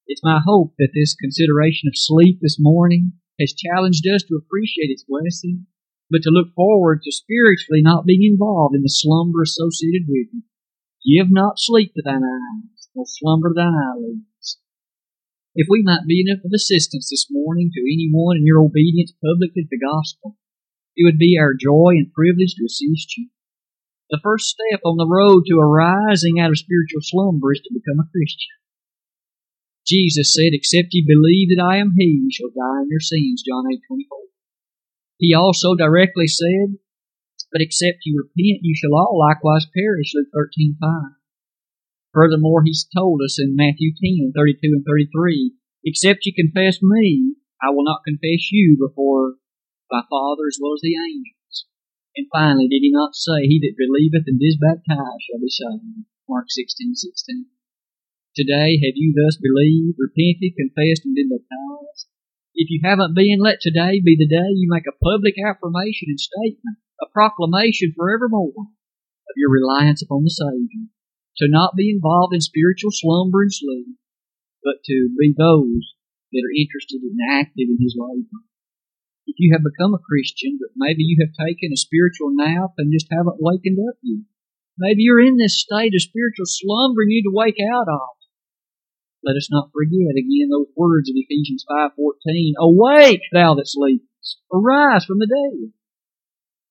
It's 0.05 0.23
my 0.23 0.39
hope 0.45 0.73
that 0.77 0.93
this 0.93 1.15
consideration 1.15 1.89
of 1.89 1.97
sleep 1.97 2.39
this 2.41 2.57
morning 2.59 3.13
has 3.39 3.53
challenged 3.57 4.05
us 4.13 4.23
to 4.23 4.37
appreciate 4.37 4.93
its 4.93 5.05
blessing 5.07 5.65
but 6.11 6.21
to 6.23 6.29
look 6.29 6.53
forward 6.53 7.01
to 7.01 7.11
spiritually 7.11 7.81
not 7.81 8.05
being 8.05 8.23
involved 8.23 8.75
in 8.75 8.83
the 8.83 8.91
slumber 8.91 9.41
associated 9.41 10.03
with 10.07 10.27
it. 10.27 10.43
Give 11.02 11.28
not 11.32 11.58
sleep 11.58 11.93
to 11.95 12.02
thine 12.06 12.24
eyes, 12.24 12.89
nor 12.93 13.06
slumber 13.08 13.54
thine 13.56 13.74
eyelids. 13.74 14.60
If 15.56 15.68
we 15.70 15.82
might 15.84 16.08
be 16.08 16.22
enough 16.22 16.45
of 16.45 16.52
assistance 16.54 17.10
this 17.10 17.28
morning 17.30 17.72
to 17.74 17.82
anyone 17.82 18.38
in 18.38 18.45
your 18.45 18.62
obedience 18.62 19.12
publicly 19.20 19.64
to 19.64 19.72
the 19.72 19.82
gospel, 19.82 20.38
it 20.95 21.04
would 21.04 21.18
be 21.18 21.38
our 21.39 21.54
joy 21.58 21.97
and 21.97 22.14
privilege 22.14 22.56
to 22.56 22.66
assist 22.66 23.18
you. 23.18 23.30
The 24.12 24.22
first 24.22 24.54
step 24.54 24.82
on 24.86 24.97
the 24.97 25.10
road 25.10 25.43
to 25.47 25.60
arising 25.60 26.39
out 26.39 26.52
of 26.52 26.60
spiritual 26.60 27.02
slumber 27.02 27.54
is 27.54 27.62
to 27.64 27.74
become 27.74 27.99
a 27.99 28.12
Christian. 28.12 28.56
Jesus 29.88 30.36
said, 30.36 30.54
Except 30.54 30.91
ye 30.91 31.04
believe 31.04 31.49
that 31.56 31.64
I 31.64 31.78
am 31.78 31.95
He, 31.97 32.22
ye 32.24 32.32
shall 32.32 32.54
die 32.54 32.84
in 32.84 32.89
your 32.91 32.99
sins, 32.99 33.43
John 33.47 33.66
8 33.72 33.82
24. 33.88 34.18
He 35.18 35.34
also 35.34 35.76
directly 35.76 36.28
said, 36.28 36.78
But 37.52 37.62
except 37.62 38.08
ye 38.08 38.16
repent, 38.16 38.64
you 38.64 38.76
shall 38.76 38.95
all 38.95 39.20
likewise 39.20 39.68
perish, 39.76 40.16
Luke 40.16 40.32
13 40.34 40.78
5. 40.80 40.89
Furthermore, 42.14 42.64
He's 42.64 42.88
told 42.95 43.22
us 43.24 43.39
in 43.39 43.56
Matthew 43.56 43.91
10 43.91 44.32
32 44.36 44.80
and 44.80 44.86
33, 44.86 45.54
Except 45.84 46.26
ye 46.26 46.32
confess 46.32 46.80
me, 46.82 47.36
I 47.62 47.70
will 47.72 47.84
not 47.84 48.08
confess 48.08 48.52
you 48.52 48.78
before 48.80 49.36
my 49.91 50.02
Father 50.10 50.47
as 50.47 50.60
well 50.62 50.74
as 50.74 50.82
the 50.82 50.95
angels. 50.95 51.68
And 52.16 52.28
finally, 52.32 52.68
did 52.68 52.84
he 52.84 52.91
not 52.91 53.16
say, 53.16 53.47
He 53.47 53.60
that 53.64 53.80
believeth 53.80 54.28
and 54.28 54.39
is 54.39 54.60
baptized 54.60 55.24
shall 55.28 55.39
be 55.39 55.49
saved? 55.49 56.08
Mark 56.28 56.47
16, 56.47 56.95
16. 56.95 57.45
Today, 58.36 58.80
have 58.80 58.95
you 58.95 59.12
thus 59.12 59.36
believed, 59.36 59.99
repented, 59.99 60.56
confessed, 60.56 61.04
and 61.04 61.16
been 61.16 61.28
baptized? 61.28 62.08
If 62.56 62.70
you 62.70 62.80
haven't 62.84 63.16
been, 63.16 63.39
let 63.39 63.60
today 63.60 63.99
be 63.99 64.16
the 64.16 64.28
day 64.28 64.52
you 64.56 64.68
make 64.72 64.88
a 64.88 64.95
public 65.04 65.36
affirmation 65.39 66.12
and 66.12 66.20
statement, 66.20 66.80
a 67.02 67.10
proclamation 67.12 67.93
forevermore 67.95 68.54
of 68.56 69.36
your 69.36 69.49
reliance 69.49 70.02
upon 70.02 70.24
the 70.24 70.30
Savior. 70.30 70.88
To 71.38 71.47
not 71.49 71.76
be 71.76 71.89
involved 71.89 72.34
in 72.34 72.41
spiritual 72.41 72.91
slumber 72.93 73.41
and 73.41 73.54
sleep, 73.54 73.97
but 74.64 74.84
to 74.86 75.10
be 75.18 75.34
those 75.36 75.95
that 76.32 76.43
are 76.43 76.60
interested 76.60 77.02
and 77.02 77.18
active 77.32 77.72
in 77.72 77.80
His 77.80 77.95
labor 77.97 78.45
if 79.32 79.36
you 79.39 79.56
have 79.56 79.64
become 79.64 79.93
a 79.93 80.04
Christian, 80.04 80.60
but 80.60 80.76
maybe 80.76 81.04
you 81.04 81.16
have 81.24 81.47
taken 81.47 81.72
a 81.72 81.80
spiritual 81.80 82.36
nap 82.36 82.76
and 82.78 82.91
just 82.91 83.08
haven't 83.12 83.39
wakened 83.39 83.80
up 83.88 83.95
yet. 84.04 84.28
Maybe 84.78 85.04
you're 85.04 85.24
in 85.24 85.38
this 85.38 85.60
state 85.60 85.95
of 85.95 86.02
spiritual 86.02 86.45
slumber 86.47 87.02
and 87.02 87.12
you 87.12 87.24
need 87.24 87.30
to 87.30 87.36
wake 87.36 87.62
out 87.62 87.88
of. 87.88 88.12
Let 89.24 89.38
us 89.38 89.47
not 89.52 89.72
forget 89.72 90.18
again 90.18 90.49
those 90.49 90.74
words 90.76 91.10
of 91.10 91.16
Ephesians 91.16 91.64
5.14, 91.70 92.60
Awake, 92.60 93.22
thou 93.32 93.56
that 93.56 93.68
sleepest! 93.68 94.41
Arise 94.52 95.06
from 95.06 95.20
the 95.20 95.30
dead! 95.30 95.72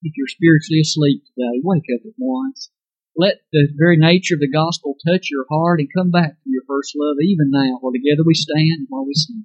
If 0.02 0.16
you're 0.16 0.28
spiritually 0.28 0.80
asleep 0.80 1.24
today, 1.26 1.60
wake 1.62 1.84
up 1.92 2.00
at 2.06 2.16
once. 2.16 2.70
Let 3.16 3.40
the 3.52 3.68
very 3.76 3.98
nature 3.98 4.34
of 4.34 4.40
the 4.40 4.48
gospel 4.48 4.96
touch 5.06 5.28
your 5.30 5.44
heart 5.50 5.80
and 5.80 5.92
come 5.92 6.10
back 6.10 6.40
to 6.40 6.48
your 6.48 6.62
first 6.66 6.96
love 6.96 7.16
even 7.20 7.50
now 7.50 7.76
while 7.80 7.92
together 7.92 8.24
we 8.24 8.34
stand 8.34 8.80
and 8.80 8.86
while 8.88 9.04
we 9.04 9.12
sing. 9.14 9.44